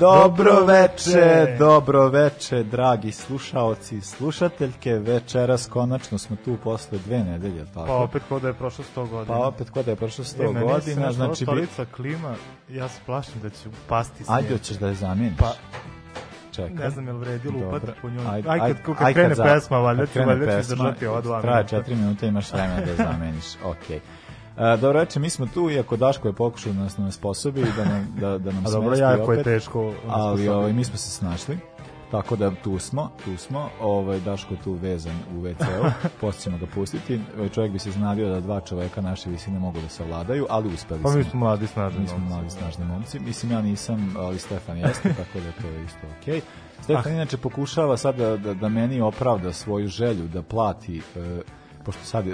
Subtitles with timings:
[0.00, 4.92] Dobro veče, dobro veče, dragi slušaoci i slušateljke.
[4.92, 7.86] Večeras konačno smo tu posle dve nedelje, tako?
[7.86, 9.38] Pa opet kod da je prošlo 100 godina.
[9.38, 11.44] Pa opet kod da je prošlo 100 e, godina, znači bi...
[11.44, 12.34] stolica klima,
[12.68, 14.38] ja se plašim da će pasti snijeg.
[14.38, 15.38] Ajde, hoćeš da je zamijeniš.
[15.38, 15.52] Pa
[16.52, 16.74] Čekaj.
[16.74, 18.26] Ne znam je li vredi lupati po njoj.
[18.30, 21.48] Aj, aj, kad, kad, krene za, pesma, valjda ću, valjda ću izdržati ova dva minuta.
[21.48, 23.44] Traje četiri minuta, imaš vremena da je zameniš.
[23.64, 24.00] Okej.
[24.00, 24.19] Okay.
[24.60, 28.16] Dobro reče, mi smo tu, iako Daško je pokušao da nas nam sposobi, da nam,
[28.20, 29.92] da, da nam A dobro, jako je teško.
[30.08, 31.58] Ali ovaj, mi smo se snašli.
[32.10, 33.68] Tako da tu smo, tu smo.
[33.80, 35.90] Ovaj Daško tu vezan u WC-u.
[36.20, 37.20] Posle ćemo ga pustiti.
[37.54, 41.10] Čovjek bi se znavio da dva čoveka naše visine mogu da savladaju, ali uspeli smo.
[41.10, 43.20] Pa mi smo mladi snažni Mi smo mladi snažni momci.
[43.20, 46.40] Mislim ja nisam, ali Stefan jeste, tako da to je isto okej.
[46.40, 46.42] Okay.
[46.82, 47.14] Stefan ah.
[47.14, 51.22] inače pokušava sad da, da, da meni opravda svoju želju da plati uh,
[51.84, 52.24] pošto sad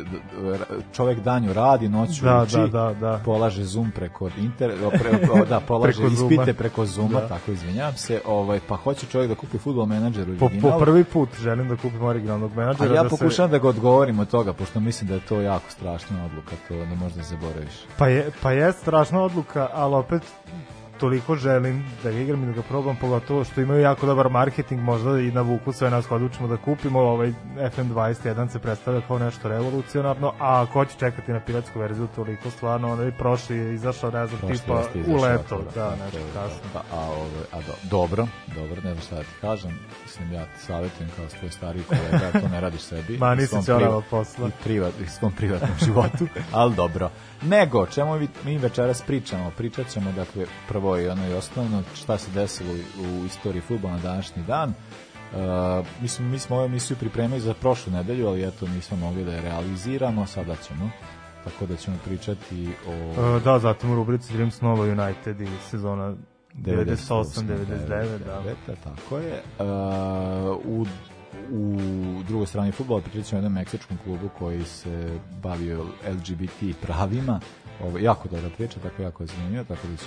[0.93, 3.21] čovjek danju radi, noću da, uči, da, da, da.
[3.25, 6.55] polaže Zoom preko inter, pre, da, polaže preko ispite Zuma.
[6.59, 7.29] preko Zooma, da.
[7.29, 11.29] tako izvinjavam se, ovaj, pa hoće čovjek da kupi fudbal menadžer po, po prvi put
[11.41, 12.93] želim da kupim originalnog menadžera.
[12.93, 13.53] A ja da pokušavam se...
[13.53, 16.95] da ga odgovorim od toga, pošto mislim da je to jako strašna odluka, to da
[16.95, 17.75] možda zaboraviš.
[17.99, 20.23] Pa je, pa je strašna odluka, ali opet
[20.99, 24.81] toliko želim da ga igram i da ga probam, pogotovo što imaju jako dobar marketing,
[24.81, 29.49] možda i na vuku sve nas odlučimo da kupimo, ovaj FM21 se predstavlja kao nešto
[29.49, 34.27] revolucionarno, a ako će čekati na piratsku verziju, toliko stvarno, onaj prošli je izašao, ne
[34.27, 36.69] znam, tipa u leto, da, da, nešto kasno.
[36.73, 39.79] Pa, a, ove, a do, dobro, dobro, ne znam šta da ti kažem,
[40.21, 43.19] mislim, ja ti savjetujem kao svoj stariji kolega, to ne radiš sebi.
[43.19, 44.49] Ma, nisi će onava posla.
[44.49, 47.11] I privat, i svom privatnom životu, ali dobro.
[47.43, 49.53] Nego, čemu mi, mi večeras pričamo?
[49.57, 53.95] Pričat ćemo, dakle, prvo i ono i osnovno, šta se desilo u, u istoriji futbola
[53.95, 54.69] na današnji dan.
[54.69, 59.33] Uh, mislim, mi smo ovu emisiju pripremili za prošlu nedelju, ali eto nismo mogli da
[59.33, 60.91] je realiziramo, sada ćemo
[61.45, 63.37] tako da ćemo pričati o...
[63.37, 66.15] Uh, da, zatim u rubrici Dreams Nova United i sezona
[66.63, 68.43] 98-99, da.
[68.67, 68.75] da.
[68.85, 69.43] Tako je.
[69.59, 69.67] Uh,
[70.65, 70.87] u
[71.53, 71.79] u
[72.29, 77.41] drugoj strani futbola pričat ćemo o jednom meksičkom klubu koji se bavio LGBT pravima
[77.85, 80.07] ovo, jako dobra priča, tako jako je zanimljivo, tako da će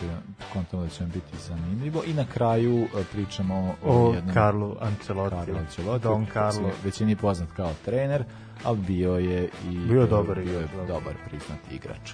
[0.54, 2.04] kontamo da će vam biti zanimljivo.
[2.08, 4.34] I na kraju e, pričamo o, o jednom...
[4.34, 5.36] Carlo Ancelotti.
[5.36, 6.04] Carlo Ancelotti.
[6.04, 6.70] Don Carlo.
[6.84, 8.24] Većini poznat kao trener,
[8.64, 9.78] ali bio je i...
[9.78, 12.12] Bio dobar, bio je dobar priznat igrač.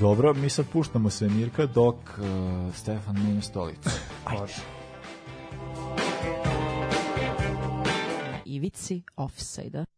[0.00, 3.90] Dobro, mi sad puštamo se Mirka dok uh, Stefan menja stolicu.
[4.24, 4.52] Ajde.
[8.44, 9.95] ivici offside-a.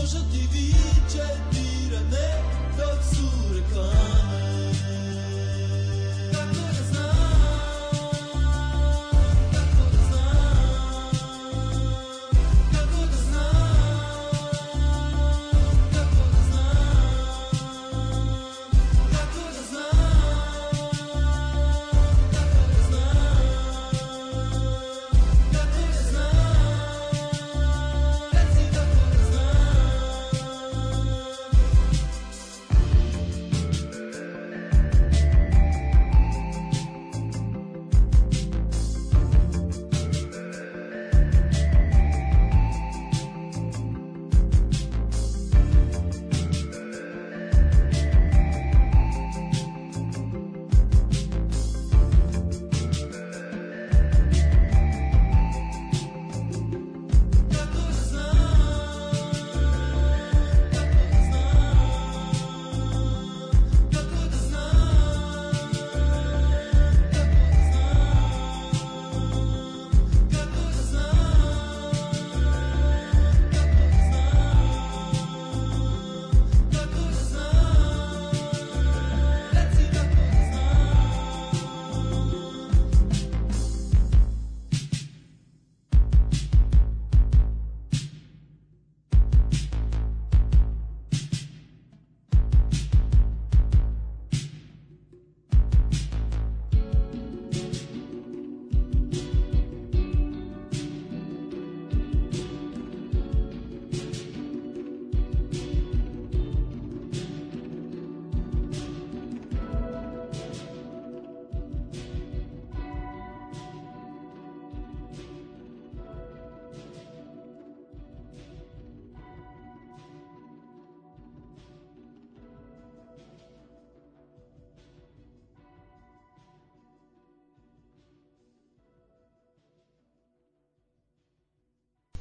[0.00, 2.28] Koža ti viče, tira ne,
[2.76, 4.27] dok su reklame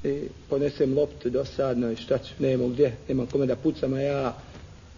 [0.08, 4.38] i ponesem loptu dosadno i šta ću, nemamo gdje, nema kome da pucam, a ja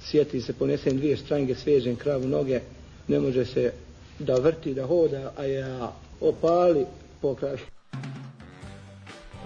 [0.02, 2.60] sjeti se, ponesem dvije štrange, svežem kravu noge,
[3.08, 3.72] ne može se
[4.20, 6.86] da vrti, da hoda, a ja opali
[7.22, 7.58] pokraj.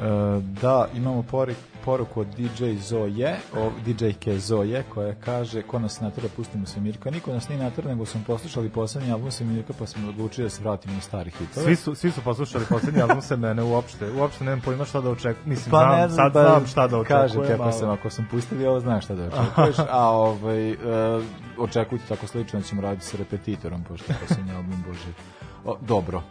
[0.02, 1.56] E, da, imamo pori,
[1.86, 7.12] poruku od DJ Zoje, o DJ-ke Zoje, koja kaže, ko nas natura, pustimo se Mirka.
[7.12, 10.50] Niko nas nije natura, nego smo poslušali poslednji album se Mirka, pa smo odlučili da
[10.50, 11.66] se vratimo na stari hitove.
[11.66, 14.12] Svi su, svi su poslušali poslednji album se mene uopšte.
[14.12, 15.36] Uopšte nemam pojma šta da očekujem.
[15.46, 17.22] Mislim, Pa znam, ne znam, sad znam šta da očekujem.
[17.22, 20.76] Kažem, kako sam, ako sam pustili ovo, znaš šta da očekuješ, a ovaj, e,
[21.58, 25.14] očekujte tako slično da ćemo raditi sa repetitorom, pošto je posljednji album, bože.
[25.66, 26.22] O, dobro.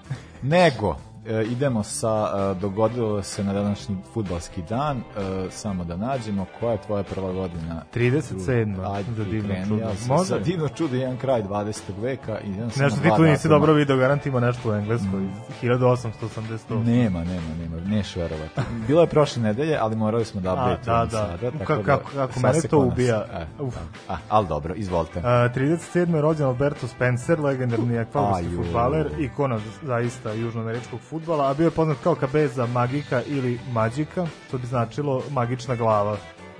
[0.43, 5.03] Nego, e, idemo sa, e, dogodilo se na današnji futbalski dan, e,
[5.51, 7.83] samo da nađemo, koja je tvoja prva godina?
[7.95, 8.95] 37.
[8.95, 9.83] Ajde, za divno kreni, čudo.
[9.83, 10.25] ja Može?
[10.25, 11.81] Za divno čudo, jedan kraj 20.
[12.01, 12.39] veka.
[12.41, 15.29] I jedan Nešto ti tu nisi dobro video, garantimo nešto u engleskoj.
[15.63, 16.85] 1888.
[16.85, 18.61] Nema, nema, nema, neš verovati.
[18.87, 21.27] Bilo je prošle nedelje, ali morali smo da A, updateujemo da, da.
[21.27, 21.51] sada.
[21.51, 23.25] Kako- tako kako- kako sad mene to ubija.
[23.33, 23.77] E, Uf.
[24.09, 25.19] a, ali dobro, izvolite.
[25.19, 26.15] Uh, 37.
[26.15, 28.57] je rođen Alberto Spencer, legendarni Aju.
[28.57, 34.59] futbaler, ikona zaista južnoameričkog futbala, a bio je poznat kao Kabeza Magika ili Mađika, to
[34.59, 36.17] bi značilo magična glava.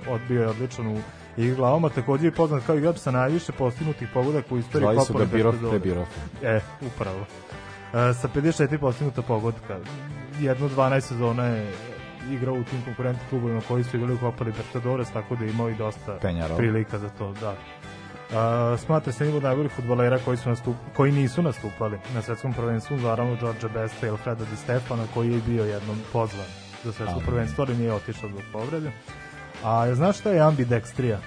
[0.09, 0.97] Odbio je odličan u
[1.37, 5.13] igri glavama, takođe je poznat kao igrač sa najviše postignutih pogodaka u istoriji Zvali su
[5.13, 5.53] ga Birov.
[5.69, 6.05] Prebirov.
[6.43, 7.25] E, upravo.
[7.93, 9.79] E, sa 54 postignuta pogodka.
[10.39, 11.73] Jedno 12 sezona je
[12.31, 15.69] igrao u tim konkurentnim klubovima koji su igrali u Copa Libertadores, tako da je imao
[15.69, 16.57] i dosta Penjarol.
[16.57, 17.55] prilika za to, da.
[18.33, 22.97] Uh, smatra se od najboljih futbolera koji, su nastup, koji nisu nastupali na svetskom prvenstvu,
[22.97, 26.45] naravno George Besta i Alfreda Di Stefana, koji je bio jednom pozvan
[26.83, 28.91] za svetsko prvenstvo, ali nije otišao zbog povrede.
[29.63, 31.17] A znaš šta je ambidextrija?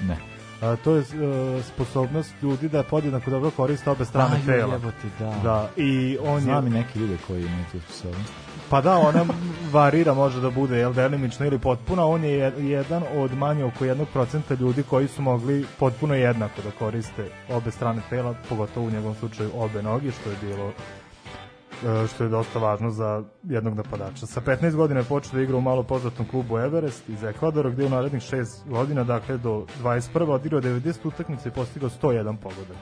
[0.00, 0.16] Ne.
[0.60, 4.74] A, to je uh, sposobnost ljudi da podjednako dobro koriste obe strane Aju, tela.
[4.74, 5.34] jebote, da.
[5.42, 8.32] Da, i on Znam i je, neki ljude koji imaju tu sposobnost.
[8.70, 9.24] Pa da, ona
[9.72, 13.84] varira, može da bude, jel, delimično ili potpuno, on je jed- jedan od manje oko
[13.84, 18.90] jednog procenta ljudi koji su mogli potpuno jednako da koriste obe strane tela, pogotovo u
[18.90, 24.26] njegovom slučaju obe noge, što je bilo e, što je dosta važno za jednog napadača.
[24.26, 27.82] Sa 15 godina je počeo da igra u malo poznatom klubu Everest iz Ekvadora, gde
[27.82, 30.30] je u narednih 6 godina, dakle do 21.
[30.30, 32.76] odigrao 90 utakmica i postigao 101 pogodak.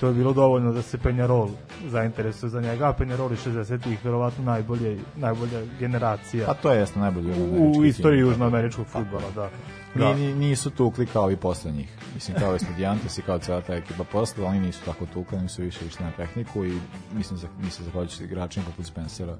[0.00, 1.48] To je bilo dovoljno da se Penjarol
[1.86, 7.02] zainteresuje za njega, a Penjarol iz 60-ih verovatno najbolje, najbolja generacija Pa to je jasno
[7.02, 9.50] najbolji u, u istoriji južnoameričkog futbola, da.
[9.94, 10.14] Da.
[10.14, 11.98] ni, nisu tukli kao i posle njih.
[12.14, 15.48] Mislim, kao i Studiantes i kao cijela ta ekipa posle, oni nisu tako tukli, oni
[15.48, 16.78] su više išli na tehniku i
[17.14, 19.36] mislim, za, mislim, zahvaljujući igračima poput Spencera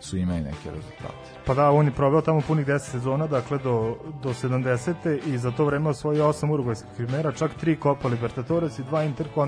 [0.00, 1.30] su imali neke rezultate.
[1.46, 5.18] Pa da, on je proveo tamo punih 10 sezona, dakle do, do 70.
[5.26, 9.06] i za to vreme osvojio 8 urugvajskih primera, čak 3 Copa Libertadores i 2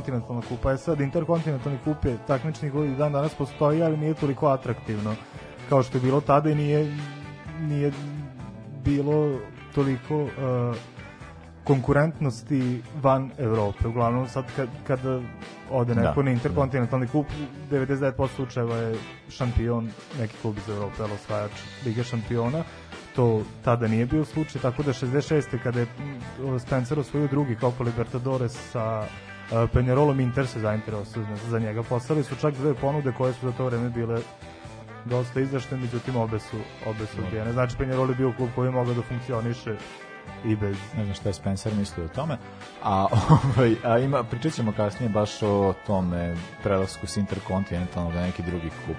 [0.09, 0.73] interkontinentalna kupa.
[0.73, 5.15] E sad, interkontinentalni kup je takmični koji dan danas postoji, ali nije toliko atraktivno
[5.69, 6.97] kao što je bilo tada i nije,
[7.61, 7.93] nije
[8.85, 9.39] bilo
[9.75, 10.31] toliko uh,
[11.65, 13.89] konkurentnosti van Evrope.
[13.89, 15.01] Uglavnom sad kad, kad
[15.71, 17.27] ode neko Da, na interkontinentalni kup,
[17.71, 18.97] 99% slučajeva je
[19.29, 21.51] šampion neki klub iz Evrope, ali osvajač
[21.85, 22.65] Lige šampiona.
[23.17, 25.59] To tada nije bio slučaj, tako da 66.
[25.63, 29.05] kada je mm, Spencer osvojio drugi Copa Libertadores sa
[29.73, 31.83] Penjarolom Inter se zainteresovao za- njega.
[31.83, 34.21] Poslali su čak dve ponude koje su za to vreme bile
[35.05, 37.53] dosta izdašne, međutim obe su, obe su odbijene.
[37.53, 39.77] Znači Penjarol je bio klub koji je mogao da funkcioniše
[40.45, 42.39] i bez Ne znam šta je Spencer mislio o tome.
[42.83, 43.07] A,
[43.57, 48.71] ovaj, a ima, pričat ćemo kasnije baš o tome prelasku s interkontinentalnog na neki drugi
[48.87, 48.97] kup.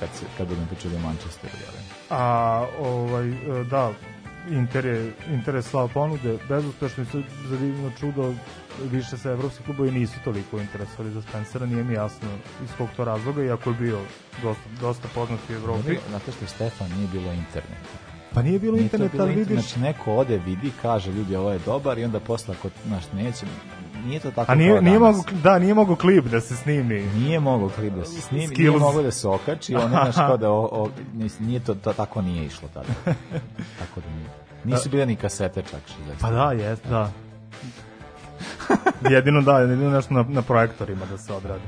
[0.00, 1.82] Kad, se, kad budem pričali o Manchesteru, jel?
[2.10, 3.92] A, ovaj, e, da,
[4.50, 8.34] Inter je, Inter je slao ponude, bezuspešno i za divno čudo
[8.90, 12.28] više se evropski klubovi nisu toliko interesovali za Spencera, nije mi jasno
[12.64, 13.98] iz kog to razloga, iako je bio
[14.42, 15.98] dosta, dosta poznat u Evropi.
[16.08, 18.10] Znate što je Stefan nije bilo interneta.
[18.34, 21.36] Pa nije bilo Nije interneta, bilo ali internet, vidiš, Znači neko ode, vidi, kaže ljudi
[21.36, 23.46] ovo je dobar i onda posle ako znaš, neće,
[24.06, 27.00] nije to tako a nije, nije mogu, da, nije mogu klip da se snimi.
[27.00, 28.80] Nije mogao klip da se snimi, nije Skills.
[28.80, 30.88] mogao da se okači, on znaš kao da o, o,
[31.40, 32.88] nije to, to, tako nije išlo tada.
[33.80, 34.30] tako da nije.
[34.64, 36.20] Nisu bile ni kasete čak 60.
[36.20, 37.12] Pa da, jest, da.
[39.14, 41.64] jedino da, jedino nešto na, na projektorima da se odradi.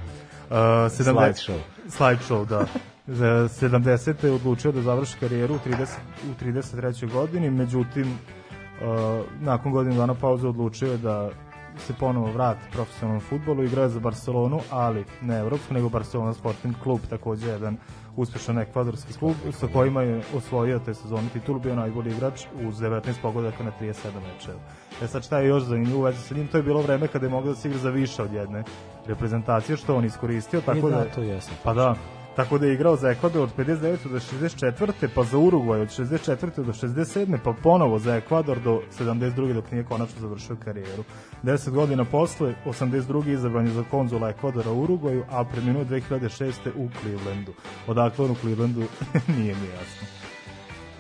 [0.51, 1.59] Uh, 70 Slideshow.
[1.89, 2.67] Slideshow, da.
[3.07, 4.25] Za 70.
[4.25, 5.87] je odlučio da završi karijeru u, 30,
[6.31, 7.13] u 33.
[7.13, 11.31] godini, međutim, uh, nakon godinu dana pauze odlučio je da
[11.79, 16.75] se ponovo vrati profesionalnom futbolu, igrao je za Barcelonu, ali ne evropsku, nego Barcelona Sporting
[16.83, 17.77] klub, takođe jedan
[18.17, 23.13] uspešan ekvadorski klub sa kojima je osvojio te sezone titulu, bio najbolji igrač uz 19
[23.23, 24.59] pogodaka na 37 mečeva.
[25.03, 27.27] E sad šta je još zanimljivo u vezi sa njim, to je bilo vreme kada
[27.27, 28.65] je mogao da se igra za više od jedne
[29.07, 31.53] reprezentacije, što on iskoristio, tako I da, da, to jeste.
[31.65, 31.95] pa da,
[32.37, 34.09] Tako da je igrao za Ekvador od 59.
[34.09, 35.09] do 64.
[35.15, 36.65] pa za Urugvaj od 64.
[36.65, 37.39] do 67.
[37.45, 39.53] pa ponovo za Ekvador do 72.
[39.53, 41.05] dok nije konačno završio karijeru.
[41.43, 43.29] 10 godina posle, 82.
[43.29, 46.53] izabran je za konzula Ekvadora u Urugvaju, a preminuo 2006.
[46.77, 47.53] u Clevelandu.
[47.87, 48.81] Odakle on u Clevelandu
[49.39, 50.07] nije mi jasno.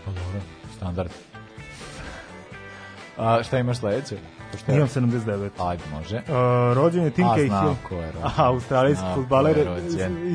[0.04, 0.40] Pa dobro,
[0.76, 1.10] standard.
[3.16, 4.16] A šta imaš sledeće?
[4.68, 5.50] Je- Imam 79.
[5.58, 6.16] Ajde, može.
[6.16, 7.48] Uh, rođen je Tim A, Cahill.
[7.48, 8.24] znam ko je rođen.
[8.24, 9.68] Aha, australijski futbaler.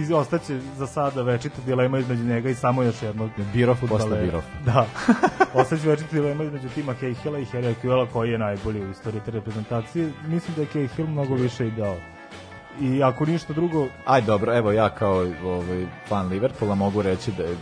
[0.09, 4.25] I ostaće za sada večita dilema između njega i samo još jednog Birov posle fudbalera.
[4.25, 4.41] Birov.
[4.65, 4.85] Da.
[5.61, 9.31] Ostaće večita dilema između Tima Cahilla i Harry Aquila koji je najbolji u istoriji te
[9.31, 10.11] reprezentacije.
[10.27, 11.95] Mislim da je Cahill mnogo više i dao.
[12.81, 17.43] I ako ništa drugo, Aj dobro, evo ja kao ovaj, fan Liverpoola mogu reći da
[17.43, 17.55] je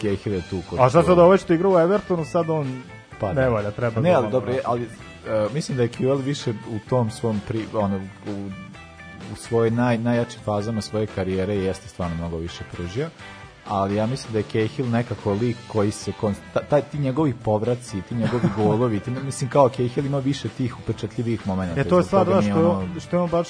[0.00, 0.78] Cahill je tu kod...
[0.80, 2.82] a šta sad ovo što igra u Evertonu, sad on
[3.20, 4.88] Pa, ne valja, treba Ne, ali dobro, ali
[5.46, 8.50] uh, mislim da je QL više u tom svom pri, ono, u,
[9.32, 13.08] u svojoj naj, najjačim fazama svoje karijere jeste stvarno mnogo više pružio
[13.68, 16.12] ali ja mislim da je Cahill nekako lik koji se
[16.68, 21.46] taj ti njegovi povraci, ti njegovi golovi, ti, mislim kao Cahill ima više tih upečatljivih
[21.46, 21.80] momenata.
[21.80, 23.48] E to je stvar da što, ono- on- što je on baš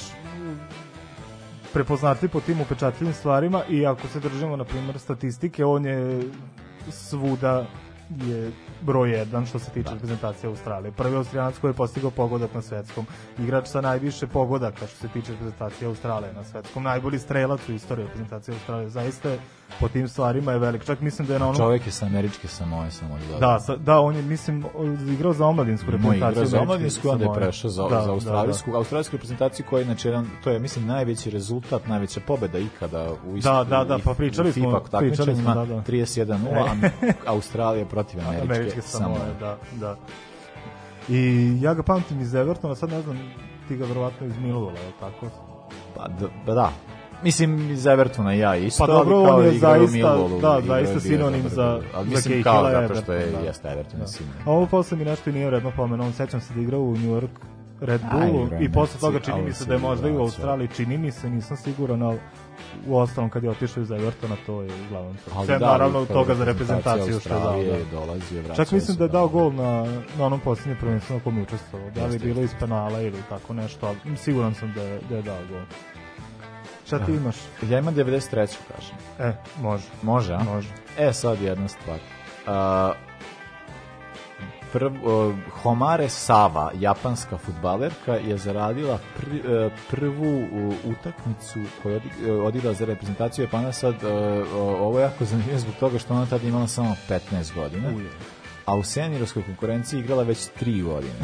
[1.73, 6.23] prepoznatljiv po tim upečatljivim stvarima i ako se držimo na primjer statistike, on je
[6.91, 7.67] svuda
[8.27, 8.53] je
[8.87, 10.93] broj jedan što se tiče reprezentacije Australije.
[10.93, 13.07] Prvi Austrijanac koji je postigao pogodak na svetskom.
[13.39, 16.83] Igrač sa najviše pogodaka što se tiče reprezentacije Australije na svetskom.
[16.83, 18.91] Najbolji strelac u istoriji reprezentacije Australije.
[18.91, 19.39] Zaista je
[19.81, 20.85] po tim stvarima je velik.
[20.85, 21.57] Čak mislim da je na onom...
[21.57, 24.65] Čovjek je sa američke Samoje samo da Da, sa, da, on je, mislim,
[25.09, 26.33] igrao za omladinsku Moj reprezentaciju.
[26.33, 29.85] igra za omladinsku, onda je prešao za, Da, za australijsku, da, australijsku reprezentaciju koja je
[29.85, 34.15] znači jedan, to je mislim najveći rezultat, najveća pobeda ikada u Da, da, da, pa
[34.15, 35.75] pričali smo- pričali smo, da, da.
[35.75, 36.91] 31-0,
[37.27, 38.29] a Australija protiv da.
[38.29, 39.19] američke, Američke Samoe.
[39.41, 39.97] da, da.
[41.09, 43.19] I ja ga pamtim iz Evertona, sad ne znam,
[43.69, 45.27] ti ga verovatno iz je li tako?
[45.97, 46.09] Pa
[46.47, 46.71] pa da.
[47.27, 50.61] Mislim, iz Evertona ja isto, Pa dobro, ali kao on je u zaista- Millwallu, da,
[50.67, 51.87] zaista sinonim za- dobar.
[51.95, 53.39] ali za mislim Cahilla kao zato što je, da.
[53.39, 53.99] jeste Everton Da.
[53.99, 54.07] da.
[54.07, 54.43] sinonim.
[54.45, 57.11] A ovo posle mi nešto i nije redno pomenuo, sećam se da igrao u New
[57.13, 57.29] York
[57.81, 60.19] Red Bullu i posle toga čini mi se da je možda i u.
[60.19, 62.19] Australiji, čini mi se, nisam siguran, ali
[62.87, 65.45] u ostalom kad je otišao iz Evertona, to je uglavnom to.
[65.45, 67.63] Sve da, naravno kao toga za reprezentaciju što je dao.
[67.93, 68.41] Da.
[68.41, 69.85] vraćao Čak mislim da je dao gol na,
[70.19, 71.91] na onom posljednjem prvenstvu na kom je učestvovao.
[71.91, 75.17] Da li je bilo iz penala ili tako nešto, ali siguran sam da je, da
[75.17, 75.61] je dao gol.
[76.87, 77.37] Šta ti imaš?
[77.63, 78.31] Ja imam 93.
[78.77, 78.97] kažem.
[79.19, 80.39] E, može, Može, a?
[80.39, 80.69] može.
[80.99, 81.99] E, sad jedna stvar.
[82.47, 82.97] Uh,
[84.73, 92.01] prv, uh, Homare Sava, japanska futbalerka, je zaradila pr, uh, prvu uh, utakmicu koju je
[92.01, 93.73] odi- uh, odigrala za reprezentaciju Japana.
[93.73, 97.55] Sad, uh, uh, ovo je jako zanimljivo zbog toga što ona tada imala samo 15
[97.55, 97.89] godina.
[98.67, 101.15] A u seniorovskoj konkurenciji igrala već 3 godine.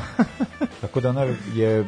[0.80, 1.86] Tako da ona je uh,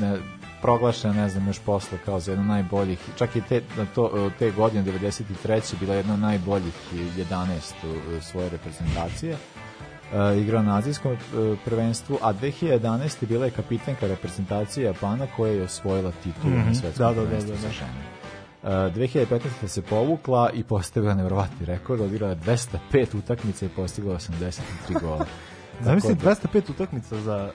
[0.00, 0.18] ne,
[0.64, 4.50] proglašena, ne znam, još posle kao za jednu najboljih, čak i te, na to, te
[4.50, 5.74] godine, 93.
[5.80, 7.60] bila jedna od najboljih 11
[8.18, 9.32] u svoje reprezentacije.
[9.32, 11.18] Uh, igrao na azijskom uh,
[11.64, 13.26] prvenstvu, a 2011.
[13.26, 17.26] bila je kapitenka reprezentacije Japana koja je osvojila titulu Mhm, na svetskom da, da, da,
[17.26, 17.72] prvenstvu da, za da.
[17.72, 18.02] žene.
[18.62, 19.68] Uh, 2015.
[19.68, 22.38] se povukla i postavila nevrovatni rekord, odigrala je
[22.92, 25.26] 205 utakmica i postigla 83 gola.
[25.84, 27.50] Zamislim Tako da- 205 utakmica za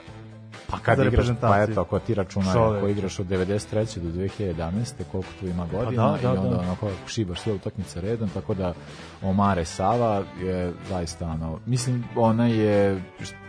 [0.70, 3.98] Pa kad za igraš, pa eto, ako ti računaj, ako igraš od 93.
[3.98, 4.92] do 2011.
[5.12, 6.60] koliko tu ima godina da, da, i onda da.
[6.60, 8.74] onako šibaš sve utakmice redom, tako da
[9.22, 13.02] Omare Sava je zaista ono, mislim, ona je,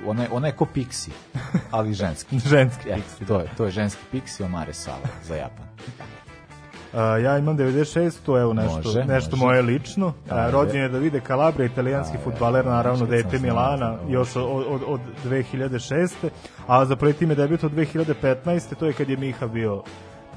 [0.05, 1.09] ona je, ona je ko Pixi,
[1.71, 2.39] ali ženski.
[2.55, 3.27] ženski Ja, Pixi.
[3.27, 5.65] to je, to je ženski Pixi Omare Sava za Japan.
[6.93, 9.45] Uh, ja imam 96, to je evo nešto, Može, nešto može.
[9.45, 10.07] moje lično.
[10.07, 10.51] Uh, Ajde.
[10.51, 16.29] rođen je Davide Calabria, italijanski Ajde, futbaler, naravno dete Milana, još od, od, od 2006.
[16.67, 18.75] A za prvi tim je debut od 2015.
[18.79, 19.83] To je kad je Miha bio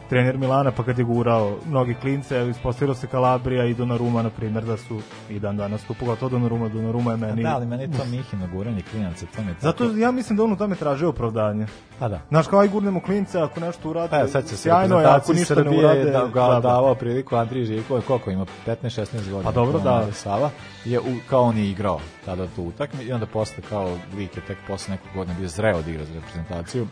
[0.08, 4.64] trener Milana, pa kad je gurao mnogi klince, ispostavilo se Calabria i Donnarumma, na primjer,
[4.64, 7.42] da su i dan danas tu, pogotovo Donnarumma, Donnarumma je meni...
[7.42, 9.66] Da, ali meni to Mihino guranje klinaca, to mi je tako...
[9.66, 11.66] Zato ja mislim da on u tome traže opravdanje.
[11.98, 12.20] Pa da.
[12.28, 15.32] Znaš, kao aj gurnemo klince, ako nešto urade, Pa evo, sad se sjajno je, ako
[15.32, 19.42] ništa ne Srbije urade, da, ga davao priliku Andriji Živkovi, koliko ima, 15-16 godina.
[19.42, 20.12] Pa dobro, da.
[20.12, 20.50] Sava,
[20.84, 24.42] je, u, kao on je igrao tada tu utakmi i onda posle kao lik je
[24.46, 26.86] tek posle nekog godina bio zreo da igra za reprezentaciju.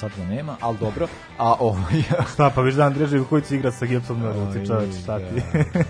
[0.00, 1.08] Sad ga nema, ali dobro.
[1.38, 2.02] A ovaj...
[2.34, 5.42] Šta, pa viš da Andrija Živković igra sa gipsom na ruci, čoveč, šta ti?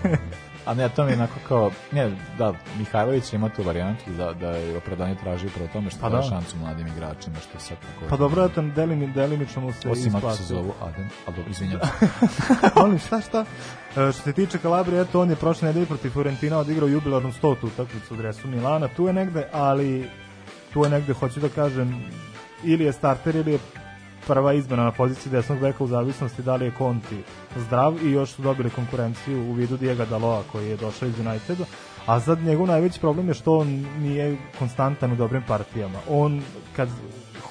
[0.03, 0.09] da.
[0.65, 4.51] A ne, to mi je onako kao, ne, da, Mihajlović ima tu varijantu da, da
[4.51, 6.21] je opravdanje traži upravo tome što Pa da.
[6.21, 8.09] šansu mladim igračima, što je sad tako...
[8.09, 11.79] Pa dobro, eto, delimi, delimično mu se Osim ako se zovu Adem, ali dobro, izvinjam
[11.79, 12.07] se.
[12.79, 13.45] Molim, šta, šta?
[13.97, 17.67] E, što se tiče Kalabrije, eto, on je prošle nedelje protiv Fiorentina odigrao jubilarnu stotu
[17.67, 18.87] utakmicu u dresu Milana.
[18.87, 20.09] Tu je negde, ali
[20.73, 22.05] tu je negde, hoću da kažem,
[22.63, 23.59] ili je starter ili je
[24.31, 27.23] prva izmena na poziciji desnog beka u zavisnosti da li je Conti
[27.55, 31.65] zdrav i još su dobili konkurenciju u vidu Diego Daloa koji je došao iz Uniteda.
[32.05, 35.99] A sad njegov najveći problem je što on nije konstantan u dobrim partijama.
[36.09, 36.41] On
[36.75, 36.89] kad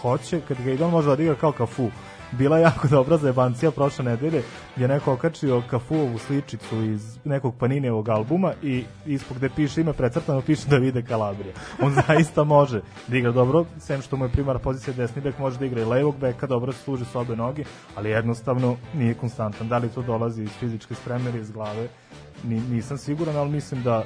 [0.03, 1.91] hoće, kad ga ide, on može da odigra kao kafu
[2.33, 4.43] bila jako dobra zajebancija prošle nedelje
[4.77, 10.41] je neko okačio kafuovu sličicu iz nekog Paninijevog albuma i ispod gde piše ime precrtano
[10.41, 11.55] piše da vide Kalabrija.
[11.83, 15.59] On zaista može da igra dobro, sem što mu je primar pozicija desni bek, može
[15.59, 17.65] da igra i levog beka, dobro se služi s obe noge,
[17.97, 19.69] ali jednostavno nije konstantan.
[19.69, 21.89] Da li to dolazi iz fizičke spreme iz glave,
[22.45, 24.05] Ni, nisam siguran, ali mislim da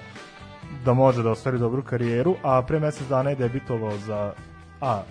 [0.84, 4.32] da može da ostvari dobru karijeru, a pre mesec dana je debitovao za
[4.80, 5.02] A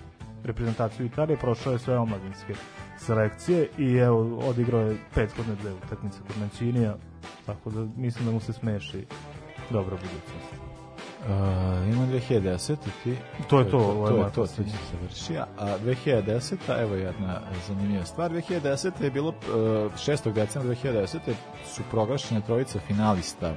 [0.43, 2.53] reprezentaciju Italije, prošao je sve omladinske
[3.05, 6.95] selekcije i evo odigrao je prethodne dve utakmice kod Mancinija,
[7.45, 9.05] tako da mislim da mu se smeši
[9.69, 10.63] dobra budućnost.
[11.23, 11.29] Uh,
[11.93, 12.75] ima 2010.
[13.03, 13.15] ti?
[13.49, 14.71] To je to, to, ovo je to, to, poslednja.
[14.73, 15.37] ti se završi.
[15.57, 16.81] A 2010.
[16.81, 18.31] evo jedna zanimljiva stvar.
[18.31, 19.03] 2010.
[19.03, 20.33] je bilo uh, 6.
[20.33, 21.19] decembra 2010.
[21.65, 23.53] su proglašene trojica finalista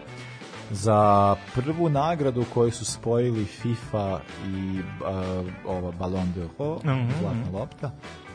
[0.70, 7.86] za prvu nagradu koju su spojili FIFA i uh, ova Ballon d'Or, Mhm, zlatna lopta.
[7.86, 8.25] Uh,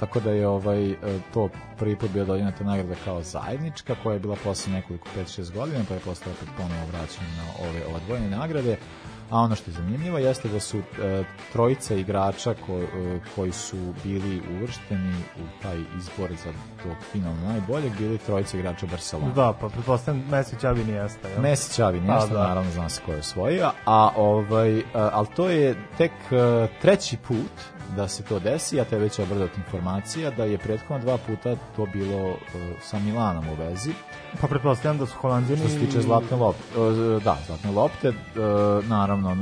[0.00, 0.96] tako da je ovaj uh,
[1.34, 1.48] to
[1.78, 5.84] prvi put bio dodeljena ta nagrada kao zajednička koja je bila posle nekoliko 5-6 godina
[5.88, 8.76] pa je posle opet ponovo vraćena na ove odvojene nagrade
[9.30, 10.84] a ono što je zanimljivo jeste da su uh,
[11.52, 12.80] trojica igrača ko,
[13.36, 19.32] koji su bili uvršteni u taj izbor za tog finalno najboljeg bili trojica igrača Barcelona
[19.34, 21.42] Da, pa pretpostavljam Messi Čavi Nijesta, jel?
[21.42, 22.48] Messi Čavi nešto, da.
[22.48, 26.12] naravno znam se ko je osvojio, a ovaj, ali to je tek
[26.80, 27.52] treći put
[27.96, 31.86] da se to desi, ja te već obradat informacija da je prethodno dva puta to
[31.92, 32.36] bilo uh,
[32.82, 33.92] sa Milanom u vezi,
[34.40, 35.60] Pa pretpostavljam da su Holandjani...
[35.60, 38.14] što se tiče zlatne lopte, uh, da, zlatne lopte, uh,
[38.88, 39.38] naravno, uh,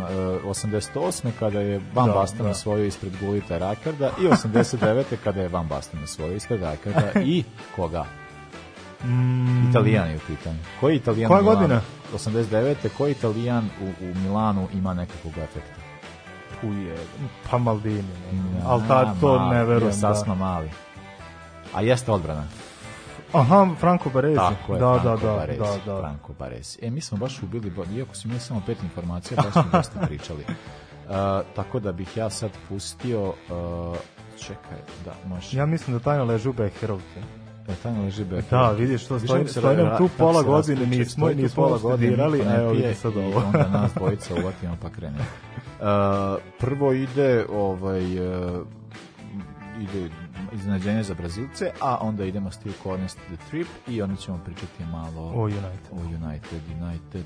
[0.51, 1.31] 88.
[1.39, 2.51] kada je Van Da, Basten da.
[2.51, 5.05] osvojio ispred Gulita Rakarda i 89.
[5.25, 7.45] kada je Van Basten osvojio ispred Rakarda i
[7.77, 8.05] koga?
[9.05, 10.59] Mm, Italijan je u pitanju.
[10.81, 11.81] Koji Italijan Koja godina?
[12.15, 12.75] 89.
[12.99, 15.90] Koji Italijan u, u Milanu ima nekakvog efekta?
[16.63, 16.97] Uje,
[17.51, 18.03] pa Maldini.
[18.33, 19.81] Ne, Ja, ali tad to mali, ne verujem.
[19.81, 20.71] bio Sasma mali.
[21.75, 22.41] A jeste odbrana.
[23.33, 23.39] Da.
[23.39, 24.37] Aha, Franco Baresi.
[24.37, 25.59] Tako je, da, Franco da, da, Baresi.
[25.87, 26.01] da, da.
[26.01, 26.79] Franco Baresi.
[26.83, 30.45] E, mi smo baš ubili, iako smo imali samo pet informacija, baš smo dosta pričali.
[30.45, 31.15] Uh,
[31.57, 33.97] tako da bih ja sad pustio, uh,
[34.39, 35.59] čekaj, da, može.
[35.59, 37.19] Ja mislim da tajna leži u Beherovcu.
[37.71, 38.51] E, tamo leži Becker.
[38.51, 42.57] Da, vidiš, to stoji, stoji nam tu pola godine, nismo, nismo pola godine, niko a
[42.57, 43.43] evo vidite sad ovo.
[43.47, 45.25] onda nas dvojica uvatimo pa krenemo.
[45.81, 45.87] Uh,
[46.59, 48.67] prvo ide ovaj uh,
[49.81, 50.09] ide
[50.53, 54.85] iznenađenje za Brazilce, a onda idemo Steve Corners to the Trip i onda ćemo pričati
[54.85, 55.93] malo O United.
[55.93, 57.25] o United, United.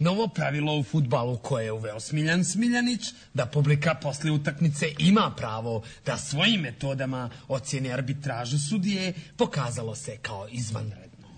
[0.00, 3.00] Novo pravilo u futbalu koje je uveo Smiljan Smiljanić,
[3.34, 10.46] da publika posle utakmice ima pravo da svojim metodama ocjeni arbitražu sudije, pokazalo se kao
[10.50, 11.28] izvanredno.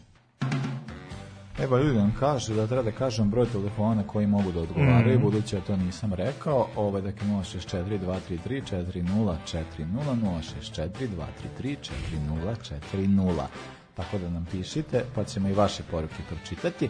[1.58, 5.14] Evo ljudi nam kaže da treba da kažem broj telefona na koji mogu da odgovaraju,
[5.18, 5.22] Mhm.
[5.24, 6.68] budući da to nisam rekao.
[6.76, 11.76] Ovo je dakle 064 233 4040 064 233
[12.92, 13.46] 4040.
[13.96, 16.88] Tako da nam pišite, pa ćemo i vaše poruke pročitati.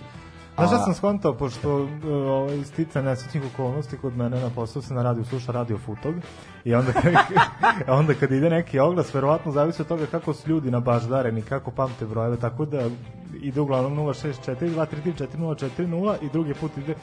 [0.54, 4.94] Znaš šta sam skontao, pošto e, ovaj, stica nesrećnih okolnosti kod mene na poslu se
[4.94, 6.14] na radiju sluša radio Futog
[6.64, 6.92] i onda
[7.98, 12.06] onda kad ide neki oglas, verovatno zavisi od toga kako su ljudi nabaždareni, kako pamte
[12.06, 12.88] brojeve, tako da
[13.42, 15.26] ide uglavnom 064 233
[15.78, 16.94] 4040 i drugi put ide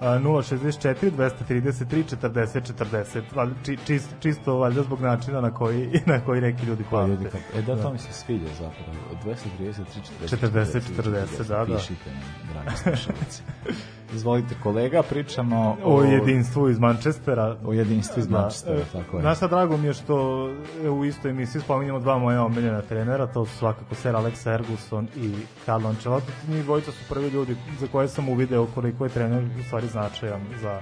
[0.00, 6.40] 064 233 40 40 valjda, či, čist, čisto valjda zbog načina na koji, na koji
[6.40, 7.10] neki ljudi Pa pamte.
[7.10, 8.92] ljudi, kad, e da, to mi se sviđa zapravo.
[9.10, 9.84] Od 233,
[10.22, 11.76] 40, 40, 40, da, da.
[11.76, 13.42] Pišite nam, dragi slušalci.
[14.14, 17.56] Izvolite kolega, pričamo o jedinstvu iz Manchestera.
[17.64, 18.38] o jedinstvu iz Da.
[18.38, 19.20] Manchestera, E, tako je.
[19.20, 20.48] Znaš šta, drago mi je što
[20.90, 25.32] u istoj emisiji spominjamo dva moja omiljena trenera, to su svakako Sir Alex Ferguson i
[25.64, 26.32] Carlo Ancelotti.
[26.48, 30.40] Njih dvojica su prvi ljudi za koje sam uvideo koliko je trener u stvari značajan
[30.62, 30.80] za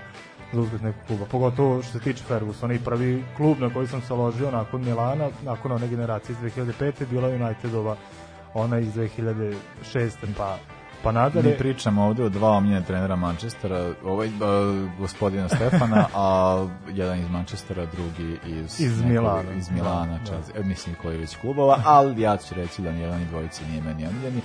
[0.52, 1.24] za uspeh nekog kluba.
[1.30, 5.28] Pogotovo što se tiče Fergusona i prvi klub na koji sam se ložio nakon Milana,
[5.44, 6.92] nakon one generacije iz 2005.
[7.10, 7.96] bila Unitedova
[8.54, 9.54] ona iz 2006.
[10.36, 10.56] pa
[11.04, 11.50] pa nadalje.
[11.50, 14.34] Mi pričamo ovde o dva omiljena trenera Manchestera, ovaj uh,
[14.98, 16.56] gospodina Stefana, a
[16.88, 19.52] jedan iz Manchestera, drugi iz, Iz nekog- Milana.
[19.52, 23.22] iz Milana, Da, čas, e, mislim koji već klubova, ali ja ću reći da nijedan
[23.22, 24.40] i dvojice nije meni omiljeni,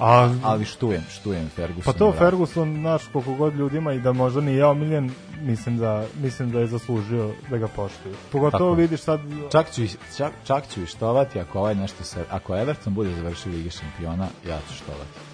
[0.00, 1.92] A, ali štujem, štujem Ferguson.
[1.92, 2.18] Pa to da.
[2.18, 6.66] Ferguson, naš koliko god ljudima i da možda nije omiljen, mislim da, mislim da je
[6.66, 8.14] zaslužio da ga poštuju.
[8.32, 8.82] Pogotovo Tako je.
[8.82, 9.20] vidiš sad,
[9.52, 9.82] Čak ću,
[10.16, 14.26] čak, čak ću i štovati ako ovaj nešto se, ako Everton bude završio Ligi šampiona,
[14.48, 15.27] ja ću štovati.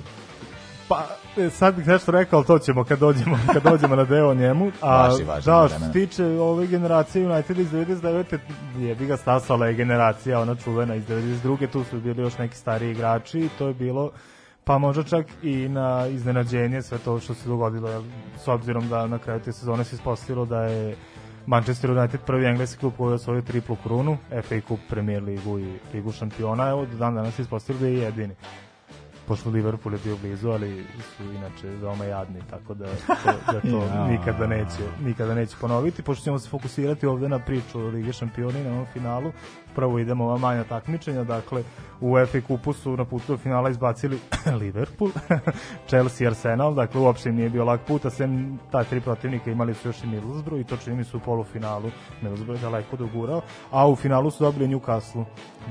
[0.94, 4.34] Pa e, sad bih nešto rekao, ali to ćemo kad dođemo, kad dođemo na deo
[4.34, 4.70] njemu.
[4.80, 8.38] A Važi, važi, da, što se tiče ove generacije United iz 99.
[8.78, 11.66] je bi ga stasala je generacija, ona čuvena iz 92.
[11.66, 14.10] Tu su bili još neki stariji igrači i to je bilo
[14.64, 18.02] pa možda čak i na iznenađenje sve to što se dogodilo, jer,
[18.44, 20.96] s obzirom da na kraju te sezone se ispostavilo da je
[21.46, 25.78] Manchester United prvi engleski klub koji je osvojio triplu krunu, FA Cup, Premier ligu i
[25.94, 28.34] Ligu šampiona, evo do dan danas se ispostavilo da je jedini
[29.28, 30.84] pošto Liverpool je bio blizu, ali
[31.16, 33.14] su inače veoma jadni, tako da to,
[33.52, 34.06] da to Ja.
[34.06, 38.58] nikada neće, nikada neće ponoviti, pošto ćemo se fokusirati ovde na priču o Lige šampiona
[38.58, 39.32] i na ovom finalu.
[39.74, 41.62] Prvo idemo ova manja takmičenja, dakle
[42.00, 44.18] u FA Kupu su na putu do finala izbacili
[44.60, 45.10] Liverpool,
[45.88, 49.50] Chelsea i Arsenal, dakle uopšte im nije bio lak put, a sem ta tri protivnika
[49.50, 51.90] imali su još i Middlesbrough i to čini mi su u polufinalu
[52.22, 55.24] Middlesbrough je daleko dogurao, a u finalu su dobili Newcastle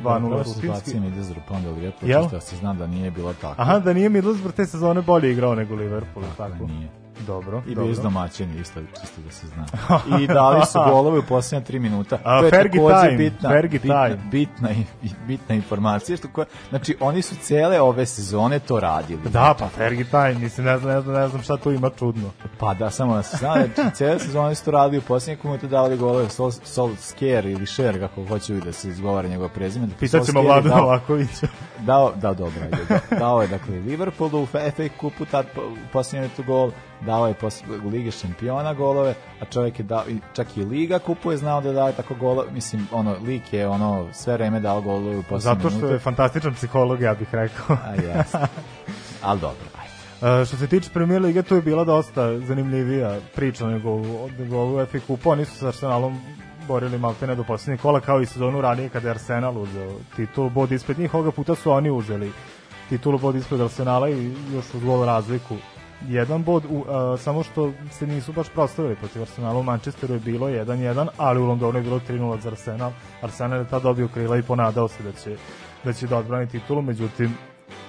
[0.03, 0.99] 2-0 Prvo se rutinski.
[0.99, 2.21] Middlesbrough, pa onda Liverpool, Jel?
[2.23, 3.61] čisto da se zna da nije bilo tako.
[3.61, 6.63] Aha, da nije Middlesbrough te sezone bolje igrao nego Liverpool, Tako tako?
[6.63, 6.89] je, nije.
[7.19, 9.65] Dobro, I bio domaćini, isto, čisto da se zna.
[10.19, 12.17] I dali su golove u posljednje tri minuta.
[12.23, 14.19] A, to je Fergie takođe time, bitna, Fergie bitna, time.
[14.31, 14.69] bitna,
[15.03, 16.17] i- bitna informacija.
[16.17, 19.21] Što koja, znači, oni su cele ove sezone to radili.
[19.23, 22.29] Da, pa Fergie Time, mislim, ne znam, ne znam, ne znam šta tu ima čudno.
[22.57, 25.67] Pa da, samo da se zna, znači, cele sezone su to radili u posljednje minuta
[25.67, 29.85] davali golove Sol, Sol Sker ili Šer, kako hoću da se izgovara njegov prezime.
[29.85, 31.47] Dakle, Pitat ćemo Vladu dao- Novakovića.
[31.79, 32.77] Dao, da, dobro, ajde,
[33.09, 34.59] da, dao je, dakle, Liverpoolu u FA
[34.99, 36.71] kupu, tad po- u posljednjem minutu gol,
[37.05, 41.31] dao je posle u Lige šampiona golove, a čovjek je dao, čak i Liga kupu
[41.31, 45.17] je znao da daje tako golove, mislim, ono, Lik je ono, sve vreme dao golove
[45.17, 45.93] u posljednjem Zato što minutu.
[45.93, 47.77] je fantastičan psiholog, ja bih rekao.
[47.83, 48.37] A jeste.
[49.21, 49.93] Ali dobro, ajde.
[50.41, 54.57] Uh, što se tiče Premier Lige, tu je bila dosta zanimljivija priča nego, u- nego
[54.57, 55.29] ovu FA Kupu.
[55.29, 56.19] Oni su sa Arsenalom
[56.67, 60.49] borili maltene do posljednjeg kola, kao i sezonu ranije kada je Arsenal uzeo titul.
[60.49, 62.31] Bod ispred njih, ovoga puta su oni uzeli
[62.89, 65.55] titulu bod ispred Arsenala i još uz gol razliku
[66.09, 68.95] jedan bod, u, a, samo što se nisu baš proslavili.
[68.95, 72.91] Protiv Arsenala u Manchesteru je bilo 1-1, ali u Londonu je bilo 3-0 za Arsenal.
[73.21, 75.37] Arsenal je tad dobio krila i ponadao se da će
[75.83, 77.37] da će da odbrani titulu, međutim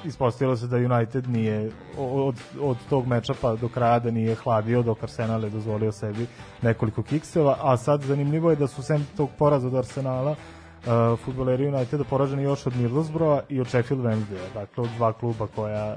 [0.05, 4.83] ispostavilo se da United nije od, od tog meča pa do kraja da nije hladio
[4.83, 6.27] dok Arsenal je dozvolio sebi
[6.63, 11.69] nekoliko kikseva, a sad zanimljivo je da su sem tog poraza od Arsenala uh, futboleri
[11.69, 15.97] Uniteda poraženi još od Middlesbrougha i od Sheffield Wednesdaya, dakle od dva kluba koja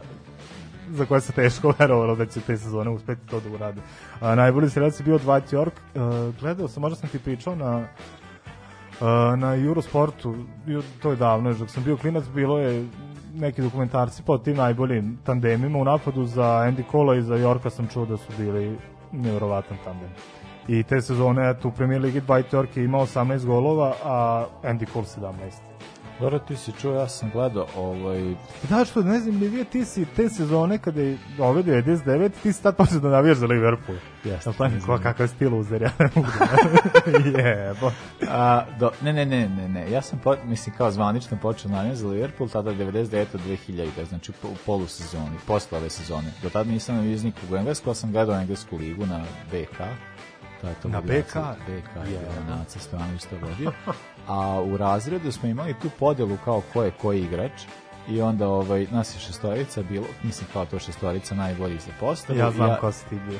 [0.89, 3.81] za koje se teško verovalo da će te sezone uspeti to da urade.
[4.19, 5.71] A, najbolji strelac je bio Dwight York.
[5.95, 10.35] Uh, gledao sam, možda sam ti pričao na uh, na Eurosportu,
[11.01, 12.87] to je davno, dok sam bio klinac, bilo je
[13.33, 17.87] neki dokumentarci po tim najboljim tandemima u napadu za Andy Cole i za Yorka sam
[17.87, 18.77] čuo da su bili
[19.11, 20.09] nevjerovatan tandem.
[20.67, 24.85] I te sezone, eto, u Premier Ligi Dwight York je imao 18 golova, a Andy
[24.93, 25.76] Cole 17.
[26.19, 28.35] Dobro, ti si čuo, ja sam gledao ovaj,
[28.69, 32.63] Da, što ne znam, ne ti si te sezone kada je ove 99, ti si
[32.63, 33.97] tad počeo da navijaš za Liverpool.
[34.23, 34.97] Jeste, tako, mislim.
[35.03, 37.39] kakav stil uzer, ja ne mogu da...
[37.41, 37.91] Jebo.
[38.29, 39.91] A, do, ne, ne, ne, ne, ne.
[39.91, 43.25] Ja sam, po, mislim, kao zvanično počeo navijam za Liverpool, tada 99.
[43.47, 44.05] 2000.
[44.09, 46.33] Znači, u polusezoni, posle ove sezone.
[46.43, 49.79] Do tada nisam navijao nikog u Englesku, ali sam gledao Englesku ligu na BK.
[50.63, 51.07] Je to Na BK?
[51.07, 52.19] BK je Je.
[52.19, 52.49] yeah.
[52.49, 53.71] Naca Stojanović to vodio.
[54.27, 57.61] A u razredu smo imali tu podelu kao ko je koji igrač
[58.09, 62.39] i onda ovaj, nas je šestorica bilo, mislim kao to šestorica najbolji za postavu.
[62.39, 63.39] Ja znam I ko si ti bio.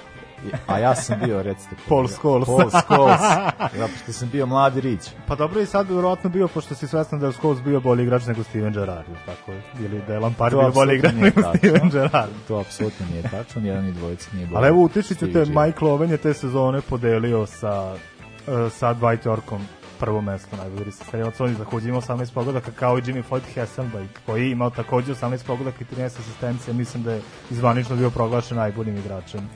[0.67, 1.75] A ja sam bio, recite...
[1.89, 2.07] Paul.
[2.07, 2.45] Scholes.
[2.45, 3.21] Paul Scholes.
[3.79, 5.09] Zato što sam bio mladi rić.
[5.27, 8.03] Pa dobro i sad bi vjerojatno bio, pošto si svestan da je Scholes bio bolji
[8.03, 9.51] igrač nego Steven Gerrard, tako.
[9.79, 11.57] Ili da je Lampard To bio bolji igrač nego tačno.
[11.57, 12.31] Steven Gerrard.
[12.47, 14.57] To apsolutno nije tačno, jedan i dvojica nije bolji.
[14.57, 15.45] Ali evo utičiću te.
[15.45, 19.61] Mike Loven je te sezone podelio sa, uh, sa Dwight Yorkom
[19.99, 21.39] prvo mesto najbolji strelac.
[21.39, 25.13] On je takođe imao 18 pogodaka kao i Jimmy Floyd Hasselbeck koji je imao takođe
[25.13, 26.73] 18 pogodaka i 13 asistencija.
[26.73, 29.49] Mislim da je izvanično bio proglašen najboljim igračem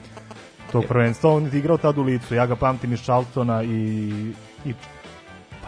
[0.72, 1.30] tog prvenstva.
[1.30, 2.34] On je igrao tad u licu.
[2.34, 4.08] Ja ga pamtim iz Charltona i,
[4.64, 4.74] i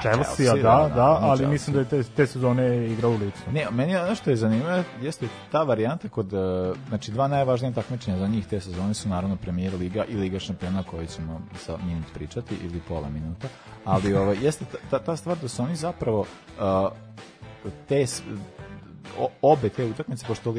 [0.00, 1.48] Chelsea, Chelsea, da, da, da, da, ali Chelsea.
[1.48, 3.42] mislim da je te, te sezone igrao u licu.
[3.52, 7.72] Ne, meni je ono što je zanimljivo jeste ta varijanta kod, e, znači dva najvažnija
[7.72, 11.76] takmičenja za njih te sezone su naravno premijer liga i liga šampiona koji ćemo sa
[11.86, 13.48] minut pričati ili pola minuta,
[13.84, 16.92] ali ovaj, jeste ta, ta, stvar da su oni zapravo uh,
[17.88, 18.06] te
[19.42, 20.54] obe te utakmice, pošto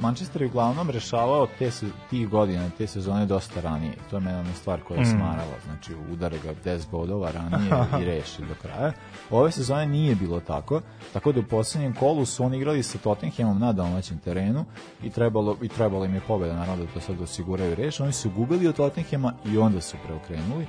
[0.00, 3.92] Manchester je uglavnom rešavao te, se- tih godina, te sezone dosta ranije.
[4.10, 5.54] To je meni ona stvar koja je smarala.
[5.64, 7.70] Znači, udare ga 10 bodova ranije
[8.02, 8.92] i reši do kraja.
[9.30, 10.80] Ove sezone nije bilo tako,
[11.12, 14.64] tako da u poslednjem kolu su oni igrali sa Tottenhamom na domaćem terenu
[15.02, 18.02] i trebalo, i trebalo im je pobeda, naravno da to sad osiguraju i reše.
[18.02, 20.66] Oni su gubili od Tottenhama i onda su preokrenuli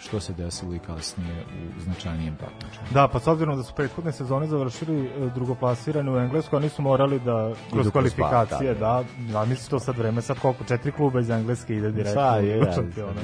[0.00, 1.44] što se desilo i kasnije
[1.76, 2.86] u značajnijem takmičenju.
[2.90, 6.82] Da, pa s obzirom da su prethodne sezone završili e, drugoplasirani u Englesku, oni su
[6.82, 10.92] morali da kroz kroz kvalifikacije, pa, da, da, mislim to sad vreme, sad koliko, četiri
[10.92, 13.20] kluba iz Engleske ide direktno Šta je, šampiona.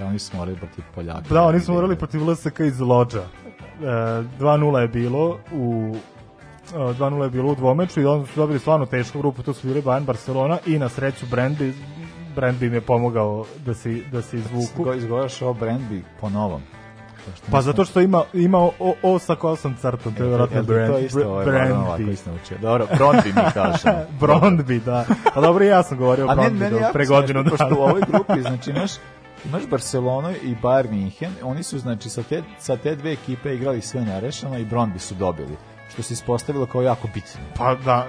[0.00, 1.34] ja, oni su morali protiv Poljaka.
[1.34, 3.22] Da, oni su morali protiv LSK iz Lođa.
[3.22, 5.94] E, 2-0 je bilo u
[6.74, 9.66] e, 2-0 je bilo u dvomeču i onda su dobili stvarno tešku grupu, to su
[9.66, 11.26] bili Bayern Barcelona i na sreću
[12.36, 14.84] Brandby Brandby im je pomogao da se, da se izvuku.
[14.84, 16.62] Ko izgovaraš ovo Brandby po novom?
[17.50, 20.68] Pa zato što ima, ima o, o sa kosom crtom, to je vjerojatno jel ti
[20.68, 22.12] to Brand, isto ovaj ovako Brandby.
[22.12, 22.58] isto naučio.
[22.58, 24.04] Dobro, Brondby mi kažemo.
[24.20, 25.04] Brondby, da.
[25.34, 27.80] Pa dobro, ja sam govorio o A Brondby do, pre godinu Pošto u dana.
[27.80, 28.90] ovoj grupi, znači, imaš,
[29.44, 33.80] imaš Barcelonu i Bayern Minhen, oni su, znači, sa te, sa te dve ekipe igrali
[33.80, 35.56] sve nerešeno i Brondby su dobili
[35.92, 37.40] što se ispostavilo kao jako bitno.
[37.56, 38.06] Pa da,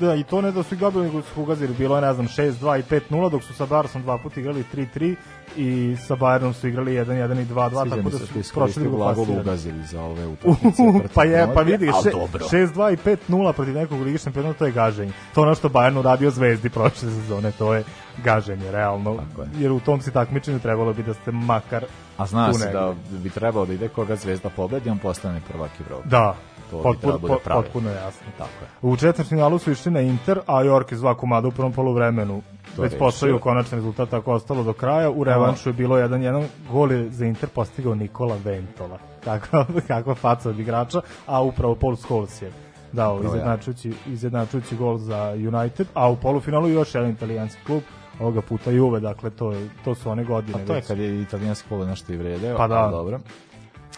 [0.00, 1.74] da, i to ne da su ih dobili, nego su ugazili.
[1.74, 5.14] Bilo je, ne znam, 6-2 i 5-0, dok su sa Barsom dva puta igrali 3-3
[5.56, 9.40] i sa Bayernom su igrali 1-1 i 2-2, Sviđa tako da su prošli glagol plasirani.
[9.40, 10.82] ugazili za ove utakmice.
[11.14, 12.46] Pa je, pa vidi, ali še, dobro.
[12.46, 12.96] 6-2 i
[13.30, 15.12] 5-0 protiv nekog ligi šampiona, to je gaženje.
[15.34, 17.84] To ono što Bayern uradio Zvezdi prošle sezone, to je
[18.24, 19.12] gaženje, realno.
[19.12, 19.62] Je.
[19.62, 21.84] Jer u tom si takmičenju trebalo bi da ste makar
[22.20, 26.08] A zna se da bi trebalo da ide koga Zvezda pobedi, on postane prvak Evrope.
[26.08, 26.36] Da,
[26.70, 27.62] To potpuno, da bude pravilo.
[27.62, 28.26] potpuno jasno.
[28.38, 28.90] Tako je.
[28.92, 32.42] U četvrtfinalu su išli na Inter, a York iz dva komada u prvom poluvremenu
[32.76, 35.10] To već postavio konačni rezultat tako ostalo do kraja.
[35.10, 38.98] U revanšu je bilo 1-1 gol je za Inter postigao Nikola Ventola.
[39.24, 42.52] Kakva, kakva faca od igrača, a upravo Paul Scholes je
[42.92, 47.82] dao izjednačujući, izjednačujući gol za United, a u polufinalu još jedan italijanski klub,
[48.20, 50.58] ovoga puta Juve, dakle to, je, to su one godine.
[50.58, 50.86] Pa to je već.
[50.86, 52.88] kad je italijanski polo nešto i vredeo, Pa da.
[52.90, 53.20] dobro.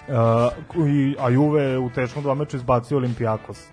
[0.09, 3.69] Uh, i, a Juve je u teškom dvomeču izbacio Olimpijakos.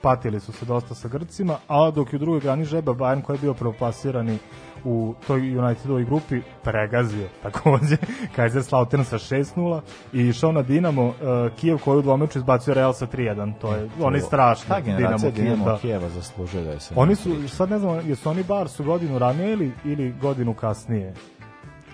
[0.00, 3.36] Patili su se dosta sa Grcima, a dok je u drugoj grani žeba Bayern koji
[3.36, 4.38] je bio prvoplasirani
[4.84, 7.96] u toj Unitedovoj grupi pregazio takođe
[8.36, 9.80] Kaiserslautern sa 6-0
[10.12, 11.14] i išao na Dinamo uh,
[11.56, 15.56] Kijev koji u dvomeču izbacio Real sa 3-1 to je onaj strašni Ta generacija Dinamo
[15.56, 15.78] Dinamo da.
[15.78, 16.94] Kijeva zaslužuje da je se...
[16.96, 21.14] Oni su, sad ne znam, jesu oni bar su godinu ranije ili, ili godinu kasnije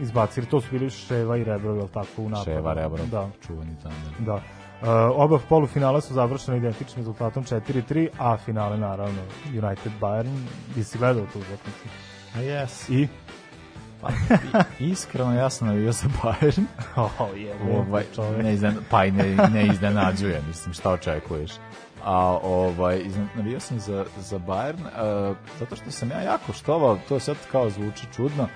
[0.01, 2.45] izbacili, to su bili Ševa i Rebro, je li tako, u napadu?
[2.45, 3.95] Ševa Rebro, Da, čuvani tamo.
[4.19, 4.35] Da.
[4.35, 10.39] Uh, oba polufinala su završena identičnim rezultatom 4-3, a finale naravno United Bayern.
[10.75, 11.89] Ti si gledao tu utakmicu?
[12.37, 12.89] A jes.
[12.89, 13.09] I?
[14.01, 14.09] Pa,
[14.81, 16.65] iskreno, ja sam navio za Bayern.
[16.97, 18.05] Oh, je, ovaj,
[18.43, 21.51] ne izden, pa i ne, ne iznenađuje, mislim, šta očekuješ.
[22.05, 24.81] A ovaj, izna- navio sam za, za Bayern,
[25.31, 28.49] uh, zato što sam ja jako štovao, to sad kao zvuči čudno,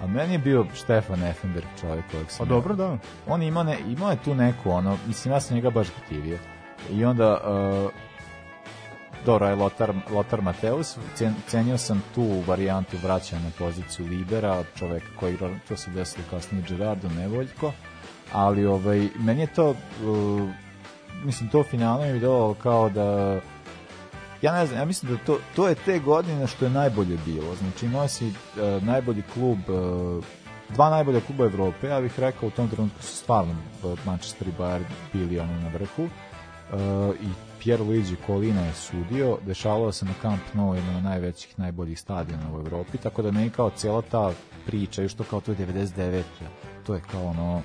[0.00, 2.48] a meni je bio Štefan Effenberg čovjek kojeg Pa sam...
[2.48, 2.98] dobro, da.
[3.26, 6.38] on ima ne, imao je tu neku ono mislim ja sam njega baš gotivio
[6.90, 7.40] i onda
[7.84, 7.90] uh,
[9.26, 15.06] dobro je Lotar, Lotar Mateus cen, cenio sam tu varijantu vraćanja na poziciju lidera čoveka
[15.20, 17.72] koji igra, to se desilo kasnije Gerardo Nevoljko.
[18.32, 20.50] Ali ovaj, meni je to uh,
[21.24, 23.40] mislim, to finale mi delovalo kao da
[24.42, 27.54] ja ne znam, ja mislim da to, to je te godine što je najbolje bilo.
[27.54, 30.24] Znači imao si uh, najbolji klub, uh,
[30.68, 34.52] dva najbolja kluba Evrope, ja bih rekao u tom trenutku su stvarno uh, Manchester i
[34.58, 36.08] Bayern bili ono na vrhu
[37.20, 37.28] i
[37.58, 42.60] Pierluigi Colina je sudio, dešavalo se na Camp Nou, jedan od najvećih, najboljih stadiona u
[42.60, 44.32] Evropi, tako da meni kao cijela ta
[44.66, 46.22] priča, još to kao to je 99.
[46.86, 47.62] To je kao ono,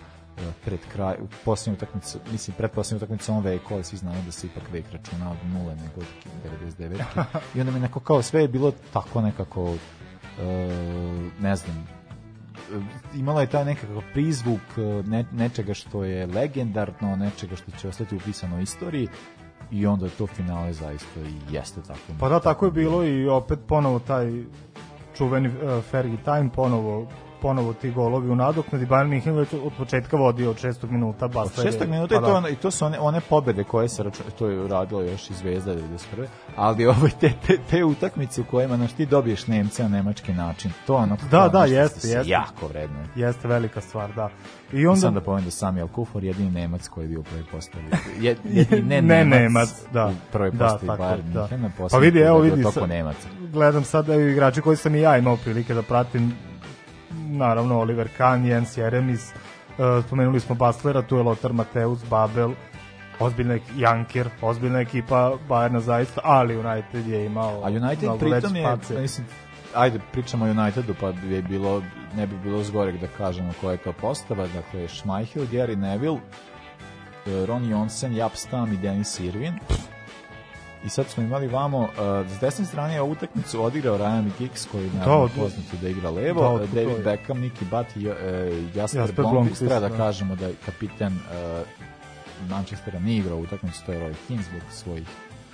[0.66, 4.32] pred kraj, u posljednju utakmicu, mislim, pred posljednju utakmicu on veku, ali svi znamo da
[4.32, 6.08] se ipak vek računa od nule nego od
[6.80, 7.24] 99.
[7.56, 9.76] I onda mi neko kao sve je bilo tako nekako,
[10.40, 10.46] e,
[11.40, 11.88] ne znam,
[12.74, 12.82] e,
[13.16, 18.16] imala je taj nekakav prizvuk e, ne, nečega što je legendarno, nečega što će ostati
[18.16, 19.08] upisano u istoriji
[19.72, 22.00] i onda je to finale zaista i jeste tako.
[22.20, 24.44] Pa da, tako je bilo i opet ponovo taj
[25.18, 27.08] čuveni uh, Fergie time, ponovo
[27.44, 28.86] ponovo ti golovi u nadoknadi.
[28.86, 31.26] Bayern München već od početka vodio od šestog minuta.
[31.26, 32.34] Od Basler je- šestog minuta pa i to, da.
[32.34, 35.34] ono- i to su one, one pobede koje se računa, to je radilo još i
[35.34, 36.26] Zvezda 91.
[36.56, 40.72] Ali ovaj, te, te, te utakmice u kojima znaš, ti dobiješ Nemce na nemački način,
[40.88, 42.30] to ono Da, kao da, jeste, jeste.
[42.30, 42.98] jako vredno.
[43.16, 44.30] Jeste velika stvar, da.
[44.74, 45.02] I Onda...
[45.02, 47.84] Sam da pomenem da Samuel Kufor jedini Nemac koji je bio u prvoj postavi.
[48.20, 50.06] Je, jedini ne, Ne Nemac, da.
[50.08, 51.42] u prvoj Da, postavi tako, Bayern da.
[51.42, 53.28] Minhena, Pa vidi, evo vidi, sad- Nemaca.
[53.44, 56.34] gledam sad evo, igrači koji sam i ja imao prilike da pratim
[57.30, 62.52] naravno Oliver Kahn, Jens Jeremis uh, spomenuli smo Baslera, tu je Lothar Mateus, Babel
[63.20, 69.02] ozbiljna Janker, ozbiljna ekipa Bayerna zaista, ali United je imao A United pritom je, pace.
[69.02, 69.28] mislim,
[69.76, 71.82] ajde, pričamo o Unitedu, pa bi je bilo,
[72.16, 76.20] ne bi bilo zgorek da kažemo koja je to postava, dakle, Schmeichel, Gary Neville,
[77.28, 79.54] eh, Ron Jonsen, Jap Stam i Denis Irvin.
[80.86, 81.88] I sad smo imali vamo, uh,
[82.38, 85.34] s desne strane je ovu utakmicu odigrao Ryan Giggs, koji je naravno da.
[85.42, 87.04] poznato da igra levo, Da, uh, to David je.
[87.04, 88.16] Beckham, Nicky Butt i uh,
[88.76, 89.90] Jasper, Jasper Blomqvist, da, da.
[89.90, 95.08] kažemo da je kapiten uh, Manchestera nije igrao utakmicu, to je Roy Keane zbog svojih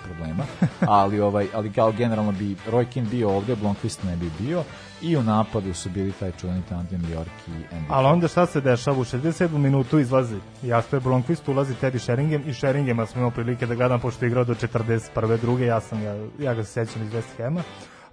[0.04, 0.44] problema,
[1.02, 4.64] ali ovaj ali kao generalno bi Roy Keane bio ovde, Blomqvist ne bi bio
[5.02, 7.86] i u napadu su bili taj čuveni tandem York i Andy.
[7.90, 8.98] Ali onda šta se dešava?
[8.98, 9.58] U 67.
[9.58, 14.26] minutu izlazi Jasper Blomqvist, ulazi Teddy Sheringham i Sheringema smo imao prilike da gledam pošto
[14.26, 15.40] je igrao do 41.
[15.42, 17.62] druge, ja sam ga, ja ga se sećam iz West Hama.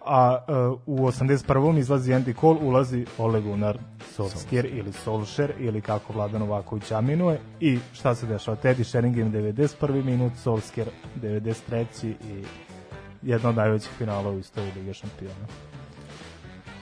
[0.07, 1.79] A uh, u 81.
[1.79, 3.79] izlazi Andy Cole, ulazi Ole Gunnar
[4.15, 8.57] Solskjaer ili Solskjaer ili kako Vladan Novaković aminuje i šta se dešava?
[8.63, 10.05] Teddy Sheringham 91.
[10.05, 10.89] minut, Solskjaer
[11.23, 11.85] 93.
[12.05, 12.45] i
[13.23, 15.47] jedna od najvećih finala u istoriji Lige šampiona.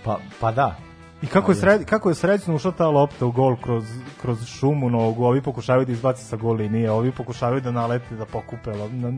[0.04, 0.76] Pa, pa da,
[1.24, 3.84] I kako je, sred, kako je srećno ušla ta lopta u gol kroz,
[4.22, 8.24] kroz šumu nogu, ovi pokušavaju da izbaci sa gol linije, ovi pokušavaju da nalete, da
[8.24, 9.12] pokupe, na,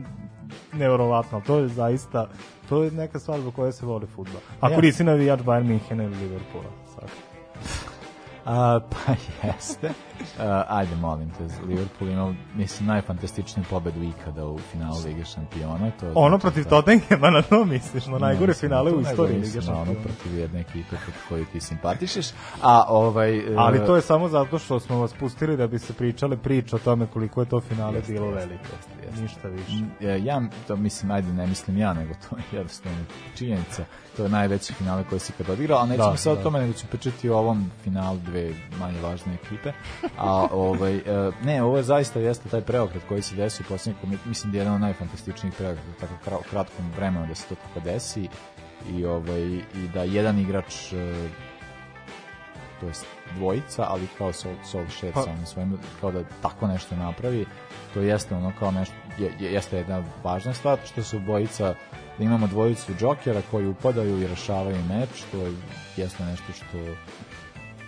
[0.73, 2.27] neverovatno, to je zaista,
[2.69, 4.41] to je neka stvar zbog koje se voli futbol.
[4.61, 4.81] Ako Ja.
[4.81, 7.09] nisi navijač Bayern Minhena ili Liverpoola, sad.
[8.45, 9.13] A, pa
[9.47, 9.89] jeste.
[10.39, 15.91] A, ajde, molim te, Liverpool imao, mislim, najfantastičniju pobedu ikada u finalu Lige šampiona.
[15.91, 19.01] To Ono znači protiv da- Tottenhema, na to misliš, na najgore mislim finale to, u
[19.01, 20.01] istoriji Lige na ono šampiona.
[20.03, 22.27] protiv jedne ekipe protiv koju ti simpatišeš.
[22.61, 23.37] A ovaj...
[23.37, 26.75] e, Ali to je samo zato što smo vas pustili da bi se pričale priče
[26.75, 28.63] o tome koliko je to finale Jeste, bilo veliko.
[28.65, 29.21] jeste, jeste.
[29.21, 29.83] Ništa više.
[30.01, 32.97] E, ja to mislim ajde ne mislim ja nego to je jednostavno
[33.35, 33.85] činjenica
[34.17, 36.31] to je najveći finale koji se kad odigrao ali nećemo Da, da.
[36.31, 39.71] o tome nego ću pričati o ovom finalu dve manje važne ekipe
[40.17, 41.01] a ovaj e,
[41.43, 44.61] ne ovo je zaista jeste taj preokret koji se desio u posljednjih mislim da je
[44.61, 48.27] jedan od najfantastičnijih preokreta tako kra- kratkom vremenu da se to tako desi.
[48.89, 51.13] I ovaj i da jedan igrač e,
[52.79, 53.05] to jest
[53.35, 57.45] dvojica, ali kao Sol, Solskjaer Pa- sa svojim, kao da tako nešto napravi,
[57.93, 61.73] to jeste ono kao nešto, je, je- jeste jedna važna stvar, što su bojica,
[62.17, 65.53] da imamo dvojicu džokera koji upadaju i rešavaju meč, to je,
[65.97, 66.77] jeste nešto što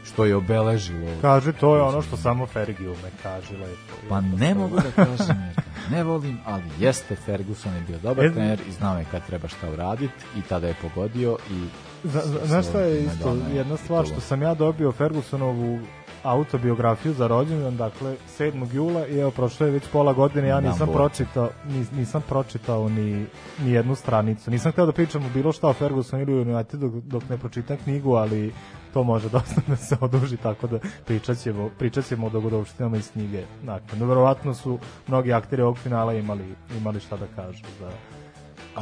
[0.09, 1.07] što je obeležilo.
[1.21, 3.95] Kaže, to je ono što samo Fergie ume, kaže lepo.
[4.09, 8.25] Pa ne mogu da kažem jer ga ne volim, ali jeste Ferguson je bio dobar
[8.25, 11.65] E, trener i znao je kad treba šta uraditi i tada je pogodio i
[12.03, 15.79] Zna, zna- znaš šta je isto, jedna stvar što sam ja dobio Fergusonovu
[16.23, 18.73] autobiografiju za rođendan, dakle 7.
[18.73, 20.97] jula i evo prošlo je već pola godine, ja nisam Boga.
[20.97, 23.25] pročitao, nis, nisam pročitao ni,
[23.59, 24.51] ni jednu stranicu.
[24.51, 27.77] Nisam hteo da pričam o bilo šta o Fergusonu ili Unitedu dok, dok ne pročitam
[27.83, 28.53] knjigu, ali
[28.93, 33.11] to može dosta da se oduži, tako da pričat ćemo, pričat ćemo o dogodovštinama iz
[33.11, 33.43] knjige.
[33.63, 37.89] Dakle, verovatno su mnogi akteri ovog finala imali, imali šta da kažu za,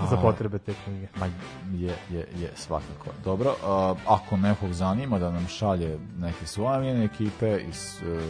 [0.01, 1.07] za A- potrebe te knjige.
[1.15, 1.25] Ma
[1.73, 3.09] je, je, je svakako.
[3.23, 8.21] Dobro, a, ako nekog zanima da nam šalje neke svoje ekipe iz uh,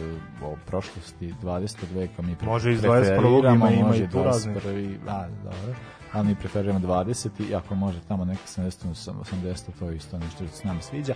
[0.44, 1.76] o prošlosti 20.
[1.92, 3.54] veka, mi Može iz preferiramo, 21.
[3.54, 4.56] ima- ima i tu raznih.
[4.56, 4.98] 21.
[5.08, 5.74] A, dobro.
[6.12, 7.50] Ali mi preferiramo 20.
[7.50, 9.12] i ako može tamo neka 70.
[9.14, 9.68] 80.
[9.78, 11.14] to je isto nešto što se nam sviđa.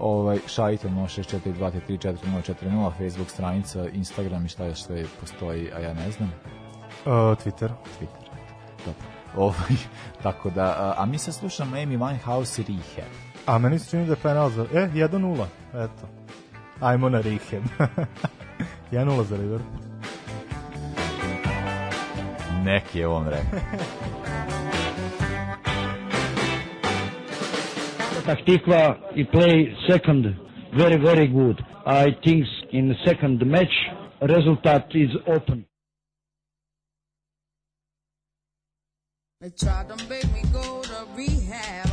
[0.00, 2.52] Ovaj, šaljite na 0642334040,
[2.92, 6.32] Facebook stranica, Instagram i šta još sve postoji, a ja ne znam.
[7.04, 7.68] Twitter.
[7.98, 8.24] Twitter.
[8.86, 9.13] Dobro.
[9.36, 9.76] Ovaj,
[10.22, 13.12] tako da, a, a mi sad slušamo Amy Winehouse i Rehab.
[13.46, 14.62] A meni se čini da je penal za...
[14.74, 15.44] E, 1-0.
[15.74, 16.08] Eto.
[16.80, 17.62] Ajmo na Rehab.
[18.92, 19.78] 1-0 za Liverpool.
[22.64, 23.58] Neki je on rekao.
[28.26, 30.26] Taktikva he play second
[30.72, 31.60] very very good.
[31.86, 33.74] I think in the second match
[34.22, 35.64] result is open.
[39.44, 41.83] They tried to make me go to rehab.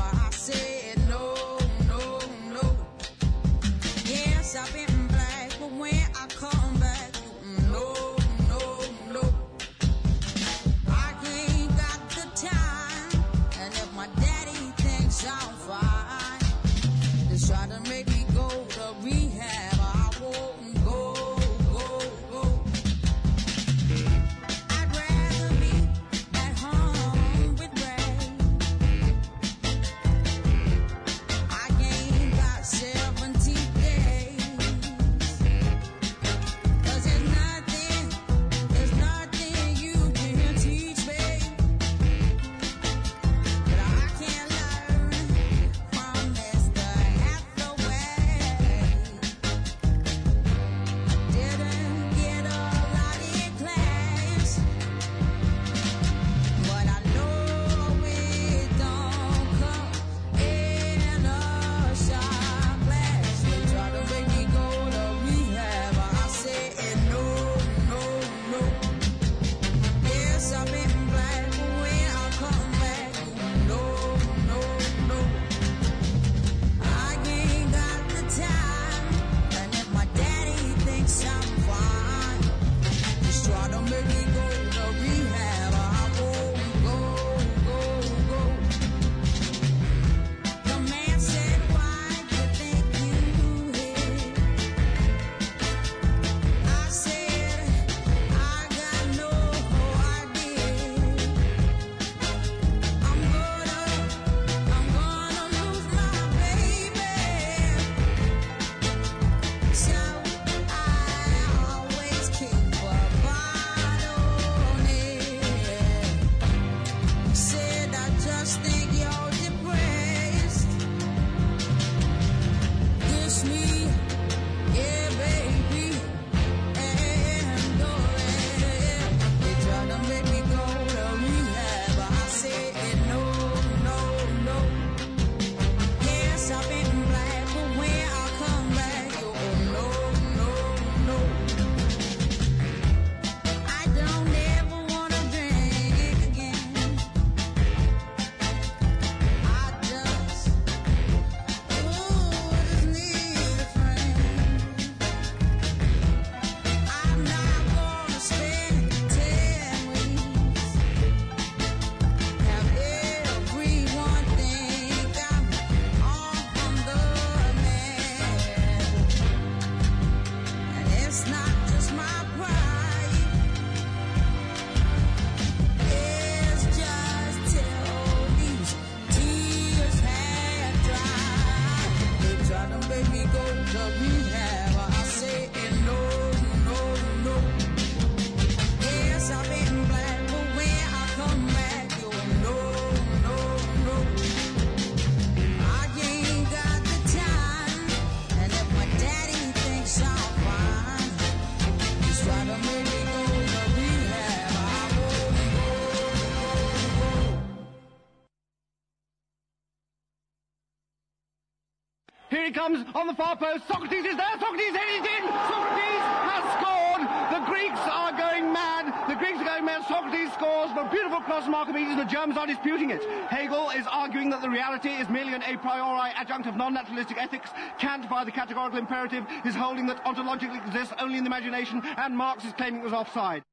[212.54, 213.66] Comes on the far post.
[213.66, 214.36] Socrates is there.
[214.38, 215.24] Socrates headed in.
[215.50, 217.02] Socrates has scored.
[217.32, 218.92] The Greeks are going mad.
[219.08, 219.84] The Greeks are going mad.
[219.88, 220.70] Socrates scores.
[220.76, 221.96] The beautiful cross from Archimedes.
[221.96, 223.04] The Germans are disputing it.
[223.30, 227.50] Hegel is arguing that the reality is merely an a priori adjunct of non-naturalistic ethics.
[227.80, 232.16] Kant, by the categorical imperative, is holding that ontologically exists only in the imagination, and
[232.16, 233.44] Marx is claiming it was offside.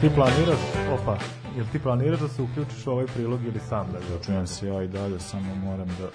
[0.00, 0.64] Ti planiraš,
[0.96, 4.46] opa, jel ti planiraš da se uključiš u ovaj prilog ili sam da ga Čujem
[4.46, 6.08] se ja i dalje, samo moram da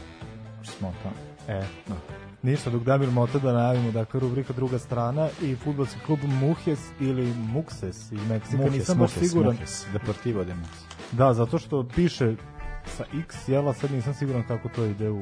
[0.64, 1.14] smotam.
[1.48, 1.96] E, no.
[2.42, 7.34] Ništa, dok Damir Mota da najavimo, dakle, rubrika druga strana i futbolski klub Muhes ili
[7.34, 9.54] Mukses iz Meksika, Muhes, nisam baš Muhes, siguran.
[9.54, 10.84] Muhes, Deportivo de Muhes.
[11.12, 12.36] Da, zato što piše
[12.86, 15.20] sa X, jel, a sad nisam siguran kako to ide u,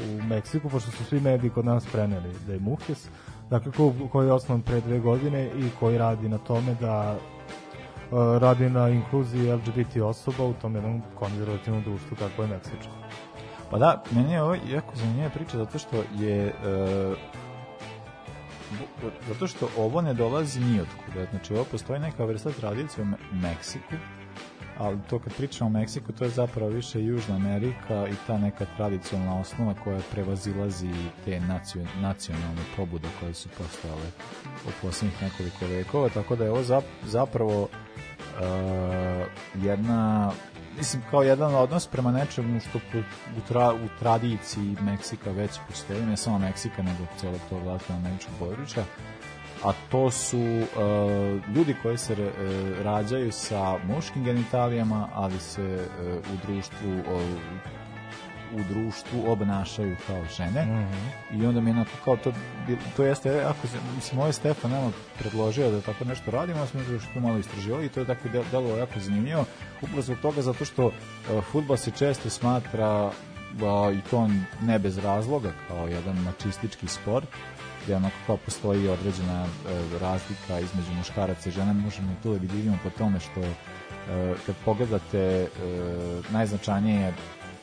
[0.00, 3.08] u Meksiku, pošto su svi mediji kod nas preneli da je Muhes,
[3.50, 7.16] Dakle, klub koji je osnovan pre dve godine i koji radi na tome da
[8.40, 12.92] radi na inkluziji LGBT osoba u tom jednom konzervativnom društvu kako je Meksičko.
[13.70, 16.52] Pa da, meni je ovo jako zanimljiva priča zato što je e,
[19.28, 21.26] zato što ovo ne dolazi ni od kuda.
[21.30, 23.94] Znači, ovo postoji neka vrsta tradicije u Me- Meksiku,
[24.78, 28.66] ali to kad pričamo o Meksiku, to je zapravo više Južna Amerika i ta neka
[28.76, 30.90] tradicionalna osnova koja prevazilazi
[31.24, 34.10] te nacio, nacionalne pobude koje su postojale
[34.66, 37.87] u poslednjih nekoliko vekova, tako da je ovo zap, zapravo e,
[39.54, 40.32] jedna
[40.76, 42.98] mislim kao jedan odnos prema nečemu što u,
[43.38, 48.84] u, tra, u tradiciji Meksika već postoji, ne samo Meksika nego celog tog latinoameričkog područja
[49.64, 50.66] a to su e,
[51.54, 52.28] ljudi koji se e,
[52.82, 57.02] rađaju sa muškim genitalijama, ali se e, u društvu e,
[58.54, 60.86] u društvu obnašaju kao žene.
[61.32, 62.32] I onda mi je onako kao to,
[62.96, 66.80] to jeste, ako se, mislim, ovo Stefan nama predložio da tako nešto radimo, a smo
[66.80, 69.44] još to malo istraživali i to je tako del- delovalo jako zanimljivo,
[69.82, 70.92] upravo zbog toga zato što uh,
[71.52, 73.10] futbol se često smatra
[73.62, 74.28] a, i to
[74.62, 77.28] ne bez razloga kao jedan mačistički sport
[77.84, 79.48] gde onako kao postoji određena e,
[80.00, 83.54] razlika između muškaraca i žena, možemo i tu da vidimo po tome što e,
[84.46, 85.48] kad pogledate e,
[86.30, 87.14] najznačajnije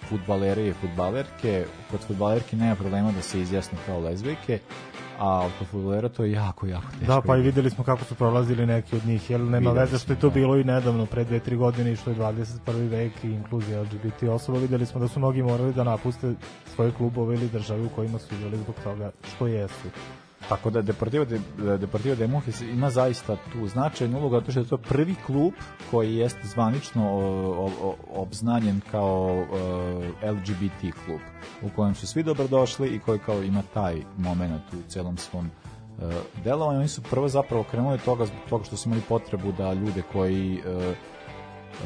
[0.10, 4.60] futbalere i futbalerke, kod futbalerke nema problema da se izjasne kao lezbijke,
[5.20, 7.06] a kod futbolera to je jako, jako teško.
[7.06, 9.98] Da, pa i videli smo kako su prolazili neki od njih, jer nema Videli veze
[9.98, 10.34] što je to da.
[10.34, 12.90] bilo i nedavno, pre dve, tri godine i što je 21.
[12.90, 16.34] vek i inkluzija LGBT osoba, videli smo da su mnogi morali da napuste
[16.76, 19.90] svoje klubove ili države u kojima su igrali zbog toga što jesu.
[20.50, 21.40] Tako da Deportivo de,
[21.78, 25.54] Deportivo de Mujes ima zaista tu značajnu ulogu, zato što je to prvi klub
[25.92, 29.46] koji jeste zvanično o, o, obznanjen kao o,
[30.32, 31.20] LGBT klub,
[31.62, 35.52] u kojem su svi dobrodošli i koji kao ima taj moment u celom svom e,
[36.44, 36.80] delovanju.
[36.80, 40.56] Oni su prvo zapravo krenuli toga zbog toga što su imali potrebu da ljude koji
[40.56, 40.94] e,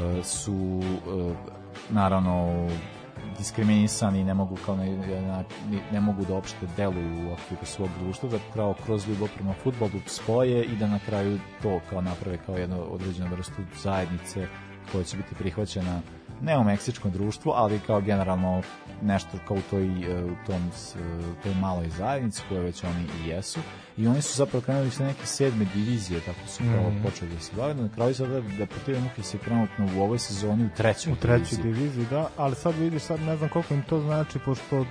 [0.04, 1.34] e, su e,
[1.90, 2.68] naravno
[3.40, 5.44] diskriminisani i ne mogu kao ne, ne,
[5.92, 10.02] ne mogu da opšte deluju u okviru svog društva, da kao kroz ljubav prema futbolu
[10.06, 14.48] spoje i da na kraju to kao naprave kao jednu određenu vrstu zajednice
[14.92, 16.02] koja će biti prihvaćena
[16.42, 18.62] ne u meksičkom društvu, ali kao generalno
[19.02, 23.30] nešto kao u toj, e, u tom, e, toj maloj zajednici koje već oni i
[23.30, 23.60] jesu
[24.00, 27.04] i oni su zapravo krenuli sa neke sedme divizije tako su kao Mhm.
[27.04, 30.70] počeli da se bave na kraju sada Deportivo Muhis je trenutno u ovoj sezoni u
[30.78, 31.74] trećoj U trećoj diviziji.
[31.74, 34.86] diviziji, da, ali sad vidiš, sad ne znam koliko im to znači, pošto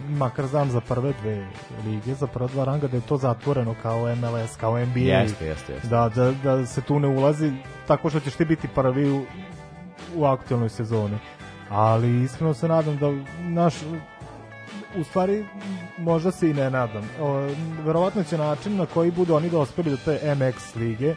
[0.00, 1.46] makar znam za prve dve
[1.86, 4.98] lige, za prva dva ranga, da je to zatvoreno kao MLS, kao NBA.
[5.00, 5.88] Jeste, jeste, jeste.
[5.88, 7.52] Da, da, da se tu ne ulazi
[7.86, 9.24] tako što ćeš ti biti prvi u,
[10.14, 11.18] u aktualnoj sezoni.
[11.70, 13.06] Ali iskreno se nadam da
[13.40, 13.74] naš
[14.96, 15.44] u stvari
[15.98, 17.10] možda se i ne nadam.
[17.20, 17.48] O,
[17.84, 21.14] verovatno će način na koji budu oni dospeli do te MX lige,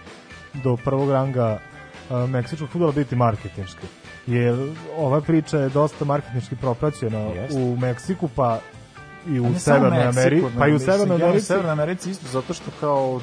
[0.63, 1.59] do prvog ranga
[2.09, 3.87] a, meksičkog futbola biti marketinški.
[4.27, 4.55] Jer
[4.97, 7.59] ova priča je dosta marketinški propraćena Jeste.
[7.59, 8.59] u Meksiku, pa
[9.27, 11.45] i u Severnoj Americi, pa i u Severnoj ja u Americi.
[11.45, 13.21] Severnoj Americi isto zato što kao uh,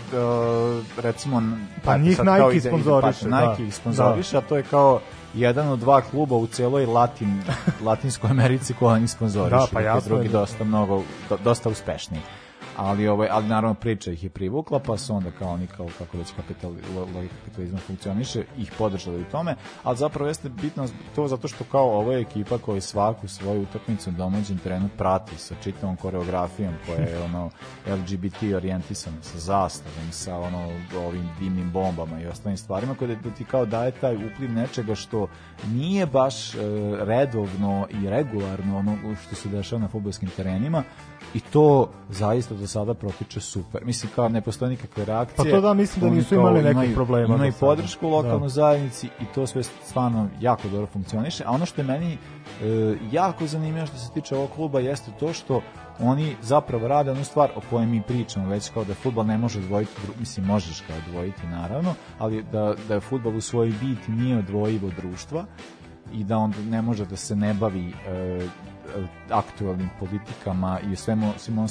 [1.02, 1.42] recimo
[1.84, 3.50] Pa njih Nike sponzoriše, pa, da.
[3.50, 5.00] Nike ih sponzoriše, a to je kao
[5.36, 7.42] jedan od dva kluba u celoj Latin,
[7.86, 9.56] Latinskoj Americi koja njih sponzoriše.
[9.56, 12.20] Da, pa jasno drugi da- dosta mnogo, do, dosta uspešniji.
[12.76, 16.18] Ali, ovaj, ali naravno priča ih je privukla, pa su onda kao oni, kao kako
[16.18, 16.72] već kapital,
[17.38, 22.20] kapitalizma funkcioniše, ih podržali u tome, ali zapravo jeste bitno to zato što kao je
[22.20, 27.50] ekipa koja svaku svoju utakmicu na domaćem terenu prati sa čitavom koreografijom koja je ono
[27.86, 30.68] LGBT orijentisana sa zastavom, sa ono
[31.06, 35.28] ovim dimnim bombama i ostalim stvarima koje da ti kao daje taj upliv nečega što
[35.66, 36.58] nije baš e,
[37.00, 38.96] redovno i regularno ono
[39.26, 40.82] što se dešava na fudbalskim terenima
[41.34, 43.84] i to zaista do sada protiče super.
[43.84, 45.36] Mislim kao ne postoje nikakve reakcije.
[45.36, 47.56] Pa to da, mislim da nisu kao imali nekih problema do sada.
[47.60, 48.48] podršku u lokalnoj Da.
[48.48, 51.44] zajednici i to sve stvarno jako dobro funkcioniše.
[51.46, 52.18] A ono što je meni e,
[53.12, 55.60] jako zanimljivo što se tiče ovog kluba jeste to što
[56.00, 59.58] oni zapravo rade onu stvar o kojoj mi pričamo, već kao da fudbal ne može
[59.58, 64.38] odvojiti, mislim možeš ga odvojiti naravno, ali da, da je fudbal u svojoj biti nije
[64.38, 65.44] odvojiv od društva
[66.12, 68.46] i da on ne može da se ne bavi e,
[69.30, 71.70] aktualnim politikama i svemu svim onim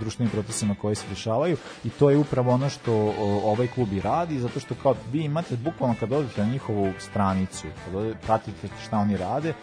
[0.00, 4.40] društvenim procesima koji se dešavaju i to je upravo ono što ovaj klub i radi
[4.40, 8.98] zato što kao vi imate bukvalno kad odete na njihovu stranicu kad ode, pratite šta
[8.98, 9.54] oni rade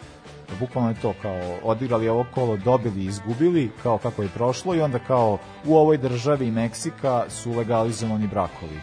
[0.60, 4.98] bukvalno je to kao odigrali ovo kolo, dobili, izgubili, kao kako je prošlo i onda
[4.98, 8.80] kao u ovoj državi Meksika su legalizovani brakovi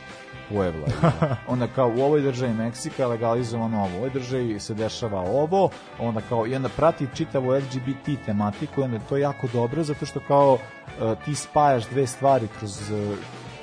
[0.50, 0.88] Puebla.
[1.54, 5.70] onda kao u ovoj državi Meksika legalizovano ovo, u ovoj državi se dešava ovo,
[6.00, 10.20] onda kao i onda prati čitavu LGBT tematiku onda je to jako dobro zato što
[10.20, 13.16] kao e, ti spajaš dve stvari kroz, e,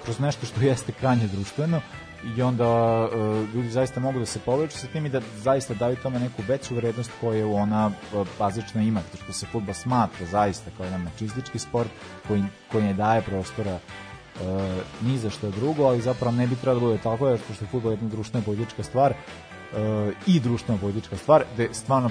[0.05, 1.81] kroz nešto što jeste krajnje društveno
[2.37, 3.17] i onda e,
[3.55, 6.75] ljudi zaista mogu da se poveću sa tim i da zaista daju tome neku veću
[6.75, 11.59] vrednost koju ona e, bazično ima, zato što se futbol smatra zaista kao jedan mačistički
[11.59, 11.91] sport
[12.29, 13.79] koji, koji ne daje prostora
[15.01, 17.69] ni za što drugo, ali zapravo ne bi trebalo da bude tako, jer pošto je
[17.69, 19.17] futbol jedna društvena politička stvar, e,
[20.27, 22.11] i društvena politička stvar, gde stvarno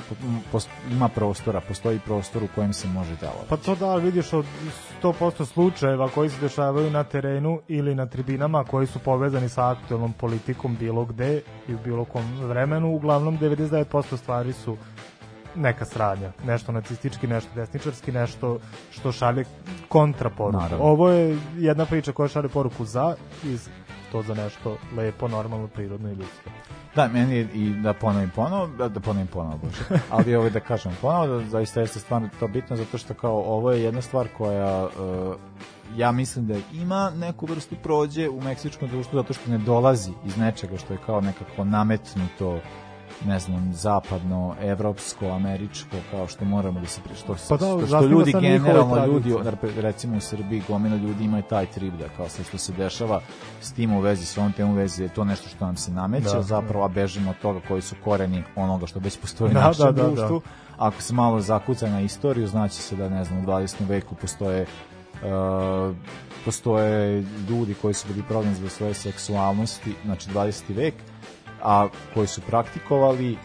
[0.92, 3.50] ima prostora, postoji prostor u kojem se može delovati.
[3.50, 4.46] Pa to da, vidiš od
[5.04, 10.14] 100% slučajeva koji se dešavaju na terenu ili na tribinama koji su povezani sa aktualnom
[10.14, 14.78] politikom bilo gde i u bilo kom vremenu, uglavnom 99% stvari su
[15.56, 18.60] neka sradnja, nešto nacistički, nešto desničarski, nešto
[18.92, 19.46] što šalje
[19.90, 20.58] kontraporuku.
[20.58, 20.86] Naravno.
[20.86, 23.58] Ovo je jedna priča koja šalje poruku za i
[24.12, 26.50] to za nešto lepo, normalno, prirodno i ljudsko.
[26.96, 30.02] Da, meni je i da ponovim ponovo, da, da ponovim ponovo, bože.
[30.10, 33.72] ali ovo da kažem ponovo, da zaista jeste stvarno to bitno, zato što kao ovo
[33.72, 35.36] je jedna stvar koja uh,
[35.96, 40.38] ja mislim da ima neku vrstu prođe u meksičkom društvu zato što ne dolazi iz
[40.38, 42.60] nečega što je kao nekako nametnuto
[43.26, 47.88] ne znam, zapadno, evropsko, američko, kao što moramo da se pri- što, Pa da, što,
[47.88, 49.36] što ljudi generalno ljudi,
[49.78, 53.22] recimo u Srbiji gomila ljudi ima taj trip da kao sve što se dešava
[53.62, 55.92] s tim u vezi, s ovom temom u vezi je to nešto što nam se
[55.92, 59.54] nameće, Da, zapravo a bežimo od toga koji su koreni onoga što već postoji u
[59.54, 60.42] Da, našem da, da, društvu.
[60.78, 63.76] Ako se malo zakuca na istoriju, znači se da ne znam, u 20.
[63.88, 64.66] veku postoje
[65.24, 65.96] uh,
[66.46, 70.76] postoje ljudi koji su bili prognani zbog svoje seksualnosti, znači 20.
[70.76, 70.94] vek,
[71.64, 73.38] a koji su praktikovali e,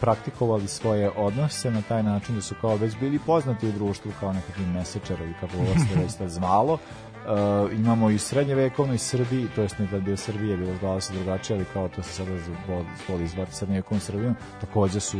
[0.00, 4.32] praktikovali svoje odnose na taj način da su kao već bili poznati u društvu kao
[4.32, 5.74] nekakvi mesečari kako ovo
[6.10, 6.78] se već zvalo
[7.26, 11.00] E, imamo i srednjevekovnoj Srbiji, to jest ne da bi u Srbiji je bilo zvala
[11.00, 15.18] se drugačije, ali kao to se sada zvoli, zvoli zvati srednjevekovnom Srbijom, takođe su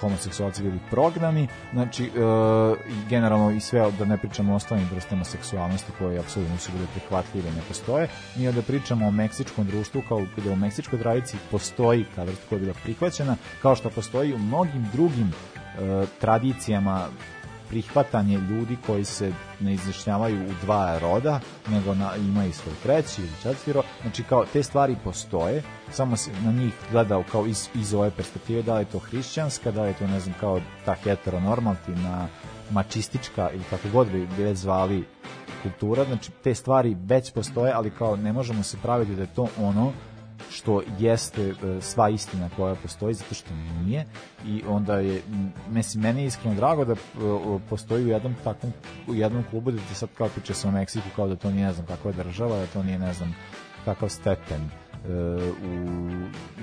[0.00, 2.04] homoseksualci bili prognani, znači
[2.88, 6.86] i generalno i sve, da ne pričamo o ostalim vrstama seksualnosti koje apsolutno nisu bile
[6.92, 12.06] prihvatljive, ne postoje, mi da pričamo o meksičkom društvu, kao gde u meksičkoj tradiciji postoji
[12.14, 17.08] ta vrsta koja je bila prihvaćena, kao što postoji u mnogim drugim e, tradicijama
[17.68, 23.30] prihvatanje ljudi koji se ne izjašnjavaju u dva roda, nego na, imaju svoj treći ili
[23.42, 23.84] četvrti rod.
[24.02, 28.62] Znači, kao te stvari postoje, samo se na njih gleda kao iz, iz ove perspektive,
[28.62, 32.28] da li je to hrišćanska, da li je to, ne znam, kao ta heteronormativna,
[32.70, 35.04] mačistička ili kako god bi bi već zvali
[35.62, 39.48] kultura, znači te stvari već postoje, ali kao ne možemo se praviti da je to
[39.60, 39.92] ono
[40.50, 44.06] što jeste e, sva istina koja postoji zato što nije.
[44.46, 45.22] I onda je
[45.68, 46.96] mislim meni je iskreno drago da e,
[47.70, 48.72] postoji u jednom takvom
[49.06, 51.72] u jednom klubu da sad kao piče se o Meksiku kao da to nije ne
[51.72, 53.34] znam kakva država da to nije ne znam
[53.84, 55.10] kakav stepen e,
[55.64, 55.98] u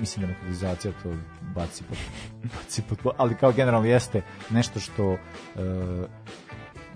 [0.00, 1.14] mislim da demokratizacija to
[1.54, 1.98] baci pod,
[2.56, 5.16] baci pod ali kao generalno jeste nešto što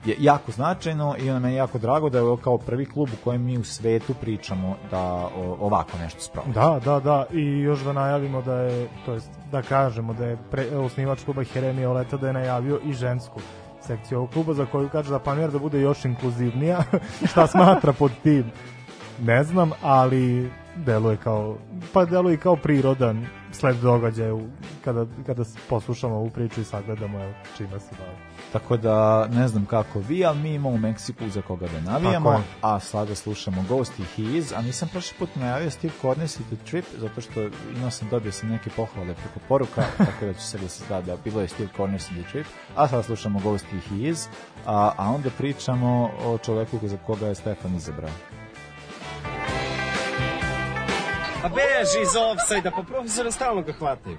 [0.04, 3.42] je jako značajno i ono meni jako drago da je kao prvi klub u kojem
[3.42, 5.28] mi u svetu pričamo da
[5.60, 6.54] ovako nešto sprovodi.
[6.54, 10.38] Da, da, da, i još da najavimo da je, to jest da kažemo da je
[10.50, 13.40] pre, osnivač kluba Jeremija Oleta da je najavio i žensku
[13.80, 16.82] sekciju ovog kluba za koju kaže da planira da bude još inkluzivnija,
[17.30, 18.44] šta smatra pod tim,
[19.20, 21.56] ne znam, ali deluje kao,
[21.92, 24.48] pa deluje kao prirodan sled događaja u-
[24.84, 28.16] kada, kada poslušamo ovu priču i sagledamo evo, čime se bavi.
[28.52, 32.32] Tako da ne znam kako vi, ali mi imamo u Meksiku za koga da navijamo,
[32.32, 32.38] je.
[32.62, 36.44] a sada slušamo Ghost i He Is, a nisam prošli put najavio Steve Cornes i
[36.44, 37.40] The Trip, zato što
[37.76, 41.00] imao sam dobio sam neke pohvale preko poruka, tako da ću se da se da,
[41.02, 42.46] da bilo je Steve Cornes i The Trip,
[42.76, 44.28] a sada slušamo Ghost i He Is,
[44.66, 45.90] a, a onda pričamo
[46.24, 48.10] o čoveku za koga je Stefan izabrao.
[53.72, 54.18] Hvataju.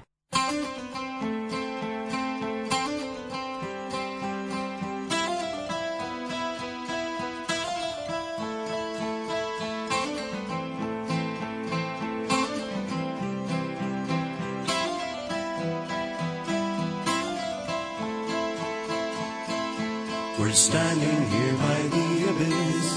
[20.39, 22.87] We're standing here by the abyss,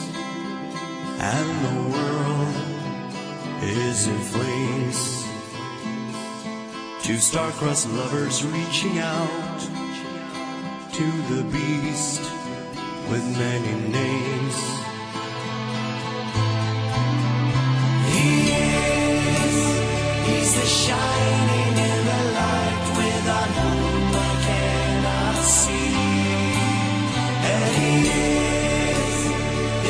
[1.20, 2.13] and the world
[3.76, 5.24] is in flames.
[7.02, 9.60] Two star-crossed lovers reaching out
[10.92, 12.22] to the beast
[13.10, 14.56] with many names.
[18.12, 19.56] He is,
[20.28, 25.94] he's the shining in the light without whom I cannot see.
[27.52, 27.94] And he
[29.02, 29.16] is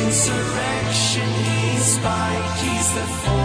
[0.05, 3.44] insurrection, he's spite, he's the force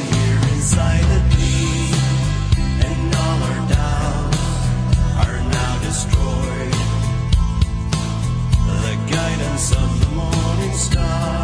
[9.69, 11.40] of the morning stars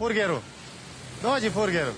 [0.00, 0.38] Furgeru,
[1.22, 1.90] dođi Furgeru.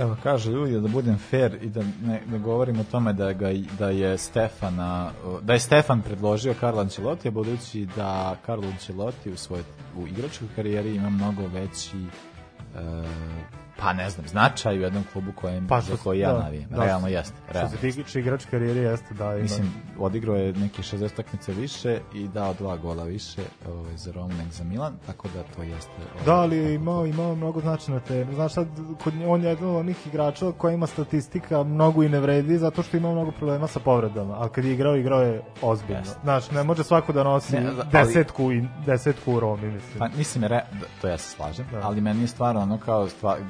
[0.00, 3.50] Evo, kaže ljudi da budem fair i da ne, ne govorim o tome da, ga,
[3.78, 5.10] da je Stefana,
[5.42, 9.64] da je Stefan predložio Karla Ancelotti, budući da Karlo Ancelotti u svojoj
[9.96, 15.68] u igračkoj karijeri ima mnogo veći e, pa ne znam, značaj u jednom klubu kojem,
[15.68, 16.68] Pa, za koji ja da, navijem.
[16.70, 16.84] da.
[16.84, 17.34] Realno jeste.
[17.48, 19.42] Realno Što se tiče igrač karijere jeste da ima.
[19.42, 24.28] Mislim, odigrao je neke 60 takmice više i dao dva gola više ovaj, za Romu
[24.28, 25.90] nego za Milan, tako da to jeste...
[26.14, 28.34] Ovaj, Da, ali je imao, imao mnogo značaja na terenu.
[28.34, 28.66] Znaš sad,
[29.04, 32.82] kod on je jedan od onih igrača koja ima statistika mnogo i ne vredi zato
[32.82, 34.34] što ima mnogo problema sa povredama.
[34.34, 36.00] Ali kad je igrao, igrao je ozbiljno.
[36.00, 36.18] Jeste.
[36.22, 39.98] Znaš, ne može svako da nosi Ne, ali- desetku, i, desetku u Romi, mislim.
[39.98, 41.80] Pa mislim, re, da, to ja se slažem, Da.
[41.82, 43.42] ali meni je stvarno ono kao stva, e,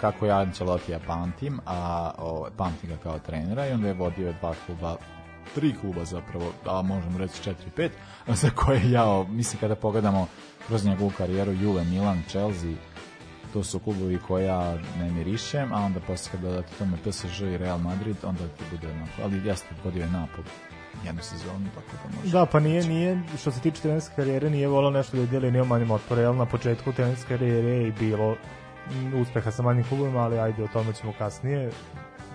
[0.00, 4.54] kako ja Ancelotija pamtim, a o, pamtim ga kao trenera i onda je vodio dva
[4.66, 4.96] kluba
[5.54, 7.92] tri kluba zapravo, a možemo reći četiri, pet,
[8.42, 10.26] za koje ja, mislim kada pogledamo
[10.66, 12.74] kroz njegovu karijeru Juve, Milan, Chelsea,
[13.52, 17.56] to su klubovi koje ja ne mirišem, a onda posle kada dodate tome PSG i
[17.56, 20.44] Real Madrid, onda ti bude onako, ali jeste vodio je Napol
[21.04, 22.32] jednu sezonu, tako da može.
[22.32, 25.50] Da, pa nije, nije, što se tiče trenerske karijere, nije volao nešto da je dijeli,
[25.50, 28.36] nije manjim otpore, jel na početku trenerske karijere je bilo
[29.20, 31.70] uspeha sa manjim klubima, ali ajde, o tome ćemo kasnije.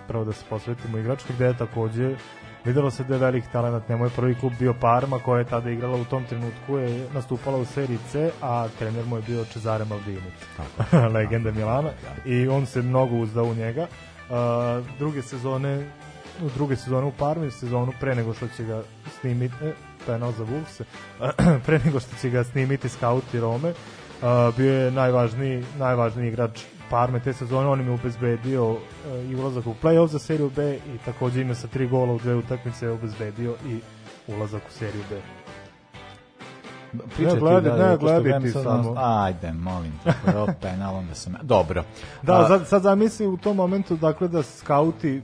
[0.08, 2.16] Prvo da se posvetimo igrački, gde je takođe
[2.64, 5.70] videlo se da je veliki talent, njemu je prvi klub bio Parma, koja je tada
[5.70, 9.84] igrala u tom trenutku, je nastupala u seriji C, a trener mu je bio Cesare
[9.84, 10.32] Maldini,
[11.14, 11.90] legenda Milana,
[12.24, 13.86] i on se mnogo uzdao u njega.
[14.30, 15.90] Uh, druge sezone
[16.42, 18.82] u druge sezone u Parmi, sezonu pre nego što će ga
[19.20, 19.72] snimiti,
[20.06, 20.82] penal za Wolves,
[21.66, 23.72] pre nego što će ga snimiti skauti Rome,
[24.22, 26.60] a, bio je najvažniji, najvažniji igrač
[26.90, 28.76] Parme te sezone, on im je obezbedio
[29.12, 32.18] e, i ulazak u play-off za seriju B i takođe ima sa tri gola u
[32.18, 33.78] dve utakmice je obezbedio i
[34.26, 35.20] ulazak u seriju B.
[37.14, 38.94] Pričaj ti, gledaj- da, ne, zato što gledaj gledam ti sad samo.
[38.96, 41.34] Ajde, molim te, prvo penal, onda sam...
[41.42, 41.84] Dobro.
[42.22, 45.22] Da, A, sad, sad zamisli u tom momentu dakle da skauti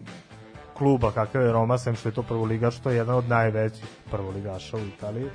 [0.75, 4.77] kluba kakav je Roma, sem što je to prvoligaš, što je jedan od najvećih prvoligaša
[4.77, 5.29] u Italiji,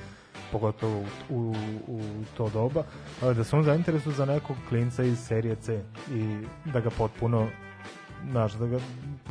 [0.53, 0.99] pogotovo
[1.29, 1.53] u, u,
[1.87, 2.01] u
[2.37, 2.83] to doba,
[3.21, 7.47] ali da se on zainteresuju za nekog klinca iz serije C i da ga potpuno
[8.31, 8.79] znaš, da ga,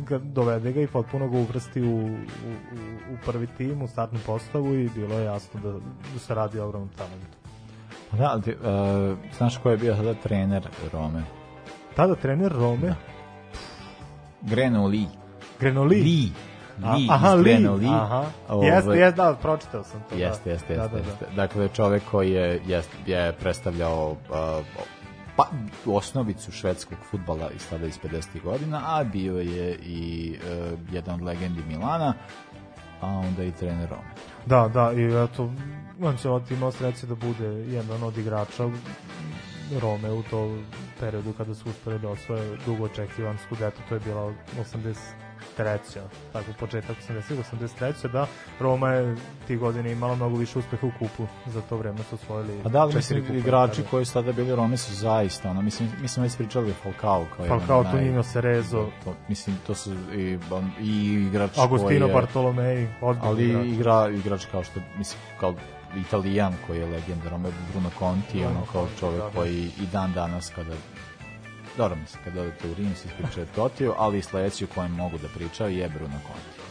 [0.09, 2.17] ga dovede ga i potpuno ga uvrsti u, u,
[3.13, 5.73] u, prvi tim, u startnu postavu i bilo je jasno da,
[6.13, 7.37] da se radi o ogromnom talentu.
[8.13, 11.23] Da, ali ti, uh, znaš ko je bio tada trener Rome?
[11.97, 12.95] Tada trener Rome,
[14.43, 15.07] Greno Lee.
[15.61, 16.03] Grenoli.
[16.03, 16.52] Lee.
[16.79, 18.25] Lee aha, iz Lee, aha.
[18.49, 20.17] Ovaj, Jeste, jeste, da, pročitao sam to.
[20.17, 20.25] da.
[20.25, 20.97] Jeste, jeste, Da, jeste.
[20.97, 21.09] da, da.
[21.09, 21.27] jeste.
[21.37, 24.17] Dakle, čovek koji je, jest, je predstavljao uh,
[25.37, 25.47] pa,
[25.87, 28.43] osnovicu švedskog futbala iz tada iz 50.
[28.43, 32.15] godina, a bio je i uh, jedan od legendi Milana,
[33.01, 34.11] a onda i trener Rome.
[34.47, 35.51] Da, da, i eto,
[36.05, 38.69] Ancelotti imao sreće da bude jedan od igrača
[39.81, 40.57] Rome u to
[41.01, 44.33] periodu kada su uspeli da osvoje dugo očekivan Scudetto, to je bila
[45.59, 46.01] 83.
[46.33, 47.37] tako početak 80.
[47.59, 48.13] 83.
[48.13, 48.27] da
[48.61, 52.61] Roma je ti godine imala mnogo više uspeha u kupu za to vreme su osvojili
[52.65, 53.89] A da li mislim kupa igrači tada.
[53.89, 57.27] koji su tada bili Rome su zaista, ono, mislim, mi smo već pričali o Falcao
[57.37, 58.87] kao Falcao, Tonino Cerezo.
[59.05, 60.39] To, mislim, to su i,
[60.81, 63.67] i igrač Agostino koji je, Bartolomei, ali igrač.
[63.67, 65.55] igra, igrač kao što, mislim, kao
[65.97, 69.37] Italijan koji je legenda Rome, Bruno Conti, Bruno ono kao čovjek da, da.
[69.37, 70.75] koji i dan danas kada
[71.77, 75.19] dobro mislim, kada odete u Rim se ispričaju Totiju, ali i sledeći u kojem mogu
[75.19, 76.63] da pričaju je Bruno Conti.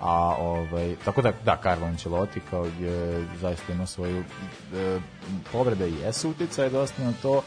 [0.00, 4.24] A ovaj tako da da Carlo Ancelotti kao je zaista ima svoju
[4.74, 5.00] e,
[5.52, 7.42] povrede i jesu uticaj dosta na to,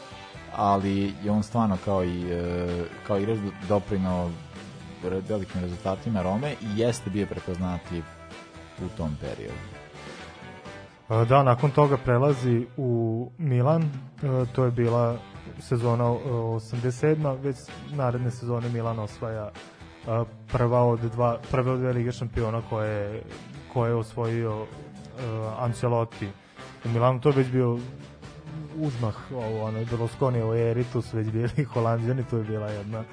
[0.56, 4.30] ali je on stvarno kao i e, kao igrač doprinao
[5.28, 8.04] velikim rezultatima Rome i jeste bio prepoznatljiv
[8.84, 9.69] u tom periodu.
[11.10, 13.90] Da, nakon toga prelazi u Milan,
[14.52, 15.16] to je bila
[15.58, 17.40] sezona e, 87.
[17.42, 17.56] Već
[17.92, 19.50] naredne sezone Milan osvaja
[20.52, 23.22] prva od dva, prve od dve lige šampiona koje,
[23.72, 24.66] koje je osvojio
[25.58, 26.28] Ancelotti.
[26.84, 27.78] U Milanu to je već bio
[28.76, 33.04] uzmah ovo, ono, Berlusconi u eri, tu su već bili holandjani, tu je bila jedna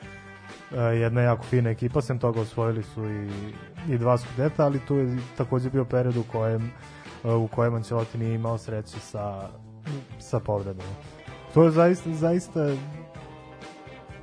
[0.99, 3.29] jedna jako fina ekipa, sem toga osvojili su i,
[3.93, 8.17] i dva skudeta, ali tu je takođe bio period u kojem e, u kojem Ancelotti
[8.17, 9.49] nije imao sreće sa,
[10.19, 10.93] sa povredama.
[11.53, 12.69] To je zaista, zaista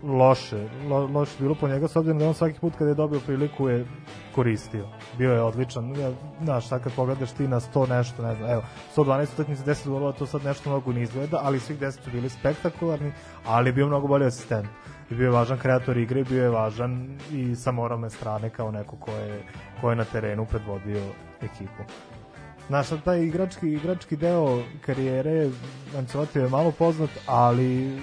[0.02, 3.20] loše, lo, loše bilo po njega, s obzirom da on svaki put kada je dobio
[3.20, 3.86] priliku je
[4.34, 4.88] koristio.
[5.18, 5.96] Bio je odličan.
[5.96, 6.10] Ja,
[6.42, 8.62] znaš, sad kad pogledaš ti na 100 nešto, ne znam, evo,
[8.96, 12.28] 112 utakmica, 10 golova, to sad nešto mnogo ne izgleda, ali svih 10 su bili
[12.28, 13.12] spektakularni,
[13.46, 14.68] ali je bio mnogo bolji asistent.
[15.10, 18.96] I bio je važan kreator igre, bio je važan i sa moralne strane kao neko
[18.96, 19.42] ko je,
[19.80, 21.02] ko je na terenu predvodio
[21.42, 21.82] ekipu.
[22.68, 25.50] Znaš, taj igrački, igrački deo karijere
[25.98, 27.98] Ancelotti je malo poznat, ali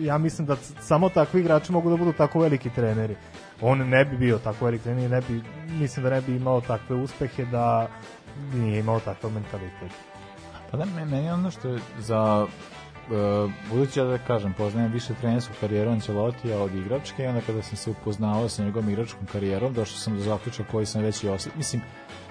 [0.00, 3.16] ja mislim da samo takvi igrači mogu da budu tako veliki treneri.
[3.60, 6.96] On ne bi bio tako veliki trener, ne bi, mislim da ne bi imao takve
[6.96, 7.88] uspehe da
[8.54, 9.92] nije imao takav mentalitet.
[10.70, 12.46] Pa da, me- meni ono što je za
[13.70, 17.76] budući ja da kažem, poznajem više trenersku karijeru Ancelotija od igračke i onda kada sam
[17.76, 21.58] se upoznao sa njegovom igračkom karijerom, došao sam do zaključka koji sam već i osjetio.
[21.58, 21.82] Mislim,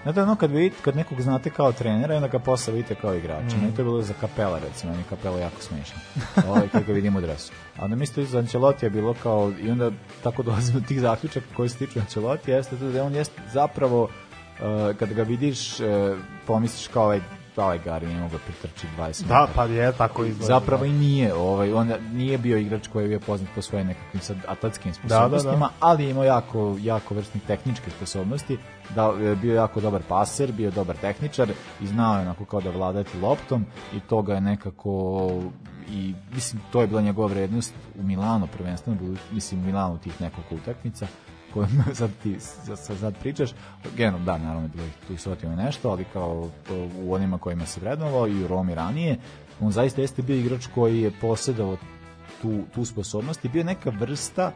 [0.04, 3.16] Znate, ono kad, vidite, kad nekog znate kao trenera, i onda ga posle vidite kao
[3.16, 3.58] igrača.
[3.58, 3.62] Mm.
[3.62, 6.00] Meni to je bilo za Kapela, recimo, meni je Kapela jako smiješan.
[6.50, 7.54] ovaj, kad ga vidim u dresu.
[7.78, 9.92] A onda mislite za Ancelotti je bilo kao, i onda
[10.24, 14.04] tako dolazim do tih zaključaka koji se tiču Ancelotti, jeste to da on jeste zapravo,
[14.04, 14.10] uh,
[15.00, 15.86] kad ga vidiš, uh,
[16.46, 17.22] pomisliš kao ovaj
[17.64, 19.52] ovaj Gari nije mogao pritrči 20 Da, metara.
[19.56, 20.46] pa je tako izgleda.
[20.46, 24.22] Zapravo i nije, ovaj, on nije bio igrač koji je bio poznat po svojim nekakvim
[24.22, 25.74] sad atletskim sposobnostima, da.
[25.80, 28.58] ali je imao jako, jako vrstnih tehničke sposobnosti,
[28.96, 31.50] da, je bio jako dobar paser, bio dobar tehničar
[31.82, 35.30] i znao je onako kao da vladati loptom i to ga je nekako
[35.90, 40.56] i mislim to je bila njegova vrednost u Milanu prvenstveno, mislim u Milanu tih nekoliko
[40.56, 41.08] utakmica
[41.58, 43.50] koje sad ti sad, sad pričaš,
[43.98, 46.50] genom da, naravno bilo tu i sotimo nešto, ali kao
[47.02, 49.18] u onima kojima se vrednovao i u Romi ranije,
[49.60, 51.78] on zaista jeste bio igrač koji je posjedao
[52.42, 54.52] tu, tu sposobnost i bio neka vrsta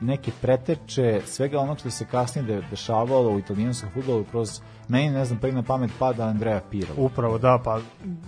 [0.00, 5.24] neke preteče svega onog što se kasnije de, dešavalo u italijanskom futbolu kroz meni ne
[5.24, 7.80] znam prvi na pamet pada Andrea Pirlo Upravo, da, pa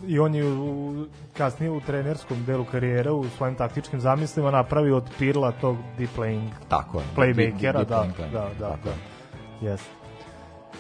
[0.06, 5.10] i on je u, kasnije u trenerskom delu karijere u svojim taktičkim zamislima napravio od
[5.18, 7.04] Pirla tog deep playing Tako je.
[7.16, 9.70] playmakera, Deep- deep da, playing, da, da, tako da, je.
[9.70, 9.88] Jeste.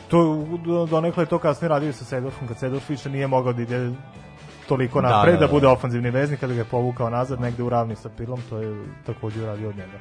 [0.08, 3.62] To, do, donekle je to kasnije radio sa Sedorfom, kad Sedorf više nije mogao da
[3.62, 3.90] ide
[4.62, 5.52] toliko Da, napred, da, da, da.
[5.52, 8.76] bude ofanzivni veznik, kada ga je povukao nazad negde u ravni sa Pirlom, to je
[9.06, 9.98] takođe uradio od njega.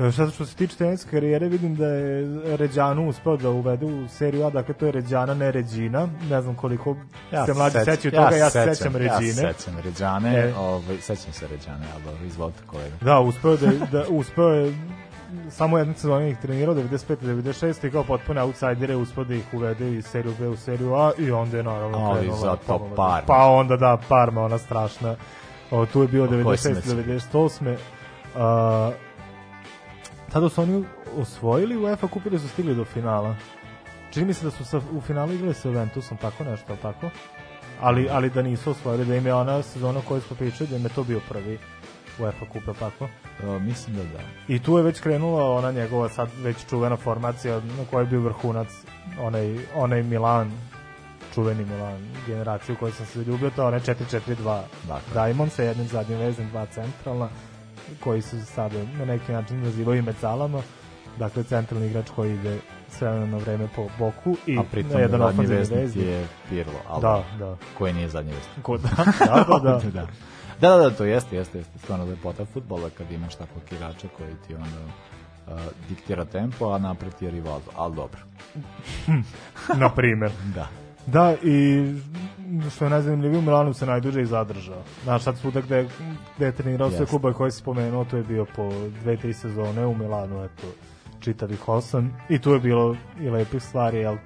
[0.00, 2.26] E, Šta što se tiče teniske karijere, vidim da je
[2.56, 6.54] Ređanu uspeo da uvede u seriju A, dakle to je Ređana, ne Ređina, ne znam
[6.54, 6.96] koliko
[7.32, 9.32] ja se mlađi seć- sećaju toga, ja se sećam, sećam Ja Ređine.
[9.34, 10.54] se sećam Ređane, E.
[10.54, 12.96] ovaj, sećam se Ređane, ali izvolite kolega.
[13.00, 14.74] Da, uspeo da, da uspeo je
[15.50, 19.92] samo jednu sezonu ih trenirao 95 96 i kao potpune outsidere uspeo da ih uvede
[19.92, 22.96] iz seriju B u seriju A i onda je naravno Ali krenula zato pomalo.
[22.96, 23.26] Parma.
[23.26, 25.16] Pa onda da Parma ona strašna.
[25.70, 27.04] O, tu je bio O kojoj si 96 mislio?
[27.04, 27.76] 98.
[28.34, 28.94] Uh,
[30.32, 30.84] tada su oni
[31.16, 33.36] osvojili UEFA kup ili su stigli do finala.
[34.10, 37.10] Čini mi se da su sa, u finalu igrali sa Juventusom, tako nešto, tako?
[37.80, 40.82] Ali, ali da nisu osvojili, da im je ona sezona koju smo pričali, da im
[40.82, 41.58] je to bio prvi
[42.18, 43.08] UEFA kup, jel tako?
[43.46, 44.18] O, mislim da da.
[44.48, 48.20] I tu je već krenula ona njegova sad već čuvena formacija na kojoj je bio
[48.20, 48.68] vrhunac
[49.20, 50.52] onaj, onaj Milan
[51.34, 55.12] čuveni Milan generaciju koju sam se ljubio to je onaj 4-4-2 Dakle.
[55.12, 57.28] Diamond sa jednim zadnjim vezem dva centralna
[58.04, 60.62] koji su sada na neki način nazivaju mecalama
[61.18, 62.58] dakle centralni igrač koji ide
[62.88, 66.06] sve na vreme po boku i A pritom na jedan zadnji ofanzivni veznik.
[66.06, 67.56] je Pirlo, ali Da, da.
[67.78, 68.62] koji nije zadnji vesnik.
[68.62, 68.88] Ko, da,
[69.18, 69.90] da, da, da.
[70.00, 70.06] da.
[70.60, 71.78] Da, da, da, to jeste, jeste, jeste.
[71.78, 74.78] Stvarno lepota futbola kad imaš takvog igrača koji ti onda
[75.46, 78.20] uh, diktira tempo, a napred je Rivaldo, ali dobro.
[79.82, 80.30] na primer.
[80.54, 80.68] Da.
[81.06, 81.86] Da, i
[82.70, 84.82] što je najzanimljivije, u Milanu se najduže i zadržao.
[85.04, 85.88] Znaš, sad svuda gde,
[86.36, 87.10] gde je trenirao sve Jeste.
[87.10, 88.72] klubove koje si spomenuo, to je bio po
[89.02, 90.66] dve, tri sezone u Milanu, eto,
[91.20, 92.16] čitavih osam.
[92.28, 94.16] I tu je bilo i lepih stvari, jel,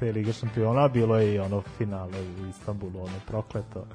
[0.00, 3.86] te Lige šampiona, bilo je i ono finale u Istanbulu, ono prokleto.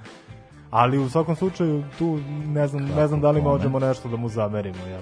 [0.72, 4.30] Ali u svakom slučaju tu ne znam, ne znam da li možemo nešto da mu
[4.30, 5.02] zamerimo, jel?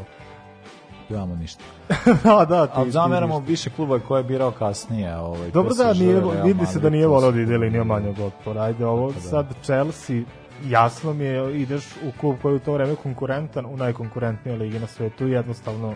[1.09, 1.63] Nemamo ništa.
[2.23, 3.49] da, da, ti, Ali ti zameramo ništa.
[3.49, 5.17] više kluba koje je birao kasnije.
[5.17, 8.61] Ovaj, Dobro da, nije, vidi se da nije su- da ide linijom manjog otpora.
[8.61, 9.19] Ajde, ovo da.
[9.19, 10.21] sad Chelsea,
[10.65, 14.79] jasno mi je, ideš u klub koji je u to vreme konkurentan, u najkonkurentnijoj ligi
[14.79, 15.93] na svetu, jednostavno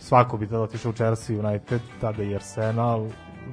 [0.00, 3.06] svako bi tada otišao u Chelsea United, tada i Arsenal,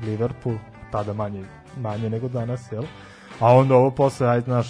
[0.04, 0.56] Liverpool,
[0.92, 1.44] tada manje,
[1.78, 2.84] manje nego danas, jel?
[3.40, 4.68] A onda ovo posle, ajde, znaš,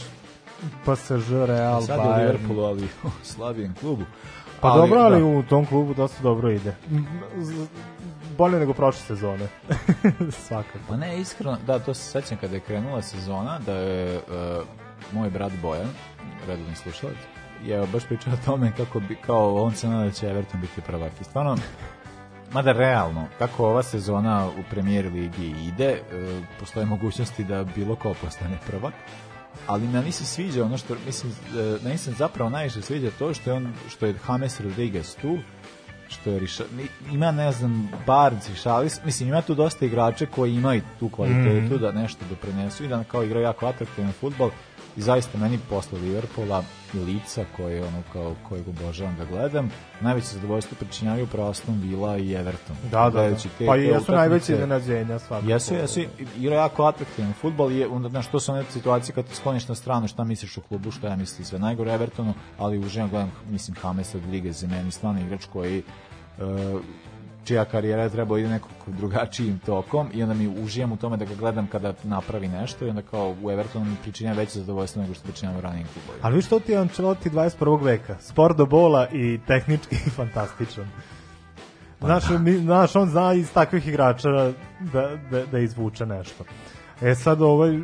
[0.86, 2.18] PSG, Real, Sad je u Bayern.
[2.18, 4.03] Liverpoolu, ali u slabijem klubu.
[4.62, 5.26] Pa dobro, ali da.
[5.26, 6.76] u tom klubu dosta dobro ide.
[8.38, 9.47] Bolje nego prošle sezone.
[10.47, 10.80] Svakako.
[10.88, 14.66] Pa ne, iskreno, da, to se sećam kada je krenula sezona, da je uh,
[15.12, 15.89] moj brat Bojan,
[16.47, 17.16] redovni slušalac,
[17.64, 20.82] je baš pričao o tome kako bi, kao on se nada da će Everton biti
[20.82, 21.12] prvak.
[21.22, 21.57] I stvarno,
[22.53, 28.13] mada realno, kako ova sezona u premijer ligi ide, uh, postoje mogućnosti da bilo ko
[28.21, 28.93] postane prvak,
[29.67, 33.49] ali meni se sviđa ono što, mislim, uh, meni se zapravo najviše sviđa to što
[33.49, 35.37] je on, što je James Rodriguez tu,
[36.09, 36.63] što je Riša,
[37.11, 41.75] ima ne znam Barnes i Šalis, mislim ima tu dosta igrača koji imaju tu kvalitetu
[41.75, 41.78] Mhm.
[41.78, 44.49] da nešto doprinesu i da kao igraju jako atraktivan futbol
[44.97, 46.63] i zaista meni posle Liverpoola
[46.93, 52.18] i lica koje ono kao kojeg obožavam da gledam najveće zadovoljstvo pričinjavaju upravo Aston Villa
[52.18, 53.36] i Everton Da, da, da.
[53.58, 55.50] Te- Pa i jesu najveće iznenađenja svakako.
[55.50, 56.08] Jesu, jesu, i-
[56.38, 59.68] igra jako atraktivan futbol i je, onda, znaš, to su one situacije kad te skloniš
[59.68, 63.32] na stranu, šta misliš o klubu, šta ja mislim sve najgore Evertonu, ali uživam gledam,
[63.50, 65.84] mislim, James od Lige za meni, stvarno igrač koji
[66.38, 66.82] uh,
[67.43, 71.26] čija karijera je trebao ide nekog drugačijim tokom i onda mi uživam u tome da
[71.26, 75.13] ga gledam kada napravi nešto i onda kao u Evertonu mi pričinja veće zadovoljstvo nego
[75.13, 76.26] što pričinjam u ranijim klubovima.
[76.28, 77.84] Ali viš što ti je Ancelotti 21.
[77.84, 78.16] veka?
[78.20, 80.88] Sport do bola i tehnički fantastičan.
[82.00, 86.43] Znaš, mi, znaš, on zna iz takvih igrača da, da, da izvuče nešto.
[87.01, 87.82] E sad ovaj, e,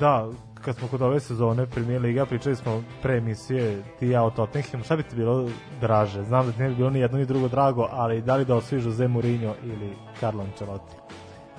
[0.00, 0.28] da,
[0.64, 4.30] kad smo kod ove sezone Premier Liga, pričali smo pre emisije ti i ja o
[4.30, 6.24] Tottenhamu, šta bi ti bilo draže?
[6.24, 8.56] Znam da ti ne bi bilo ni jedno ni drugo drago, ali da li da
[8.56, 10.96] osvoji Jose Mourinho ili Carlo Ancelotti?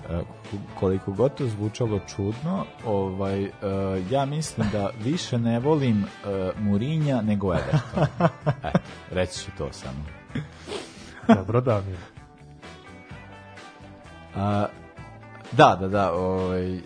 [0.09, 0.21] E,
[0.79, 3.51] koliko god to zvučalo čudno, ovaj, e,
[4.09, 8.29] ja mislim da više ne volim e, nego Everton.
[8.63, 8.71] E,
[9.11, 10.05] reći ću to samo.
[11.35, 11.95] Dobro, da mi.
[14.35, 14.67] A,
[15.51, 16.81] da, da, da, ovaj, e,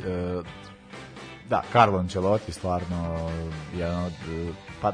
[1.54, 3.30] da, Carlo Ancelotti stvarno
[3.78, 4.52] jedan od, e,
[4.82, 4.94] pa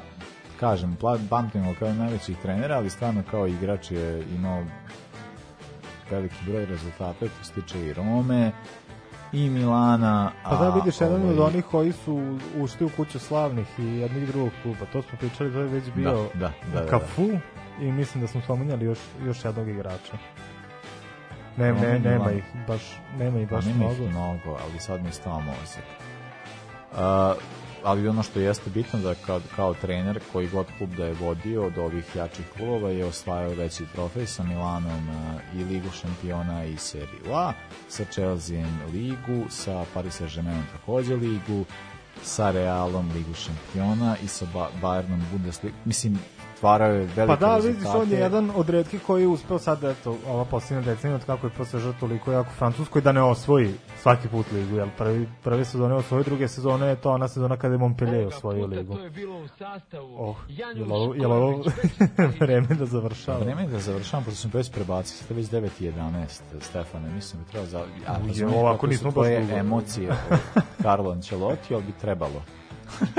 [0.59, 4.63] kažem, pla- pamtim ga kao najvećih trenera, ali stvarno kao igrač je imao
[6.11, 8.51] veliki broj rezultata, to se tiče i Rome,
[9.33, 10.31] i Milana.
[10.43, 14.23] Pa da, vidiš, jedan od ovaj, onih koji su ušli u kuću slavnih i jednog
[14.23, 14.85] i drugog kluba.
[14.93, 17.29] To smo pričali, to je već bio Da, da, da, da, Cafu
[17.81, 20.17] i mislim da smo spominjali još, još jednog igrača.
[21.57, 22.81] Ne, ne, nema ih baš,
[23.17, 24.03] nema ih Pa baš nema mnogo.
[24.03, 26.08] ih mnogo, ali sad mi je stao mozak.
[27.83, 31.65] Ali ono što jeste bitno da kad, kao trener koji god klub da je vodio
[31.65, 36.77] od ovih jačih klubova je osvajao veći trofej sa Milanom a, i Ligu šampiona i
[36.77, 37.53] seriju A,
[37.87, 41.65] sa Chelseaem Ligu, sa Paris Saint-Germainom takođe Ligu,
[42.23, 45.75] sa Realom Ligu šampiona i sa ba Bayernom Bundesliga.
[45.85, 46.19] Mislim,
[46.59, 49.83] stvarao je velike Pa da, vidiš, on je jedan od redkih koji je uspeo sad,
[49.83, 54.27] eto, ova posljednja decenija od kako je posežao toliko jako Francuskoj da ne osvoji svaki
[54.27, 57.77] put ligu, jel prvi, prve sezone osvoji, druge sezone je to ona sezona kada je
[57.77, 58.95] Montpellier osvojio ligu.
[58.95, 61.63] To je bilo u sastavu Oh, jel ovo, jel ovo
[62.41, 63.39] vreme da završava?
[63.39, 67.51] Vreme da završavam, pošto sam već prebacio, ste već 9 i 11, Stefane, mislim da
[67.51, 67.79] treba za...
[67.79, 69.57] Ja, Uje, ovako nismo baš dugo.
[69.57, 70.13] emocije
[70.81, 72.43] Carlo Ancelotti, ali bi trebalo.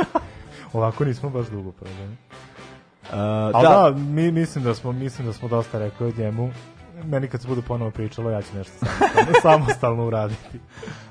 [0.73, 2.17] Ovako nismo baš dugo prodali.
[3.13, 3.17] Uh,
[3.63, 6.51] da, da, mi, mislim da smo mislim da smo dosta rekli o njemu.
[7.05, 10.61] Meni kad se bude ponovo pričalo, ja ću nešto samostalno, samostalno uraditi.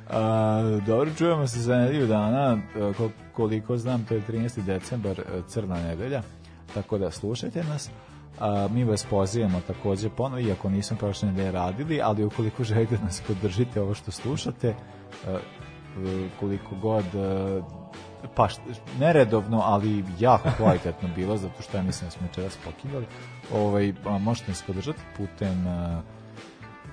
[0.10, 2.58] A, dobro, čujemo se za nedelju dana,
[2.98, 4.62] ko- koliko znam, to je 13.
[4.62, 6.22] decembar, crna nedelja,
[6.74, 7.90] tako da slušajte nas.
[8.40, 13.04] A, mi vas pozivamo takođe ponovo, iako nismo prošle nedelje radili, ali ukoliko želite da
[13.04, 14.76] nas podržite ovo što slušate, e,
[16.40, 17.62] koliko god e,
[18.36, 18.48] pa
[19.00, 23.06] neredovno, ali jako kvalitetno bilo, zato što ja mislim da smo večeras pokinjali.
[23.54, 26.02] Ovaj, a, možete nas podržati putem e,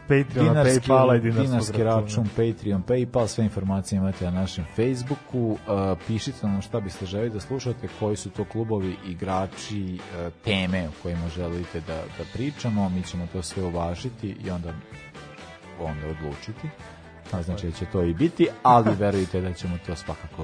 [0.08, 5.38] Patreona, dinarski, Paypala i dinarski račun, Patreon, Paypal, sve informacije imate na našem Facebooku.
[5.38, 5.58] Uh,
[6.06, 11.02] pišite nam šta biste želi da slušate, koji su to klubovi, igrači, uh, teme o
[11.02, 12.88] kojima želite da, da pričamo.
[12.88, 14.72] Mi ćemo to sve uvažiti i onda
[15.80, 16.68] onda odlučiti.
[17.44, 20.42] Znači da će to i biti, ali verujte da ćemo to svakako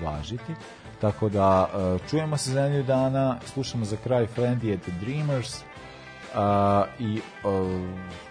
[0.00, 0.54] uvažiti.
[1.00, 5.62] Tako da uh, čujemo se za nedelju dana, slušamo za kraj Friendly at the Dreamers,
[6.32, 6.38] Uh,
[6.98, 7.80] i uh,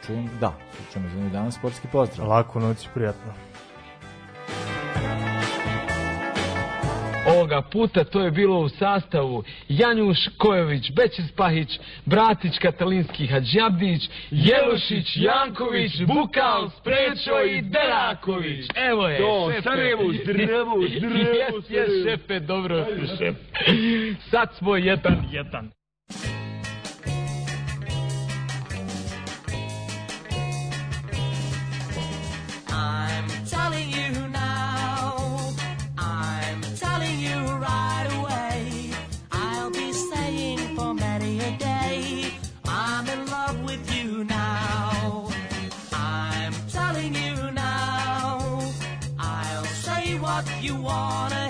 [0.06, 0.54] čujem, da,
[0.94, 2.28] čujemo za nedelju dana sportski pozdrav.
[2.28, 3.34] Laku noć, prijatno.
[7.28, 15.18] Ovoga puta to je bilo u sastavu Janjuš Kojović, Bećis Pahić, Bratić Katalinski Hadžabdić, Jelušić,
[15.18, 18.66] Janković, Bukal, Sprečo i Deraković.
[18.76, 19.62] Evo je, To, šefe.
[19.62, 22.10] Sarajevo, zdravo, zdravo, Jes, jes, Sarajevo.
[22.10, 22.86] šefe, dobro.
[24.30, 25.72] Sad smo jedan, jedan.
[50.82, 51.41] Wanna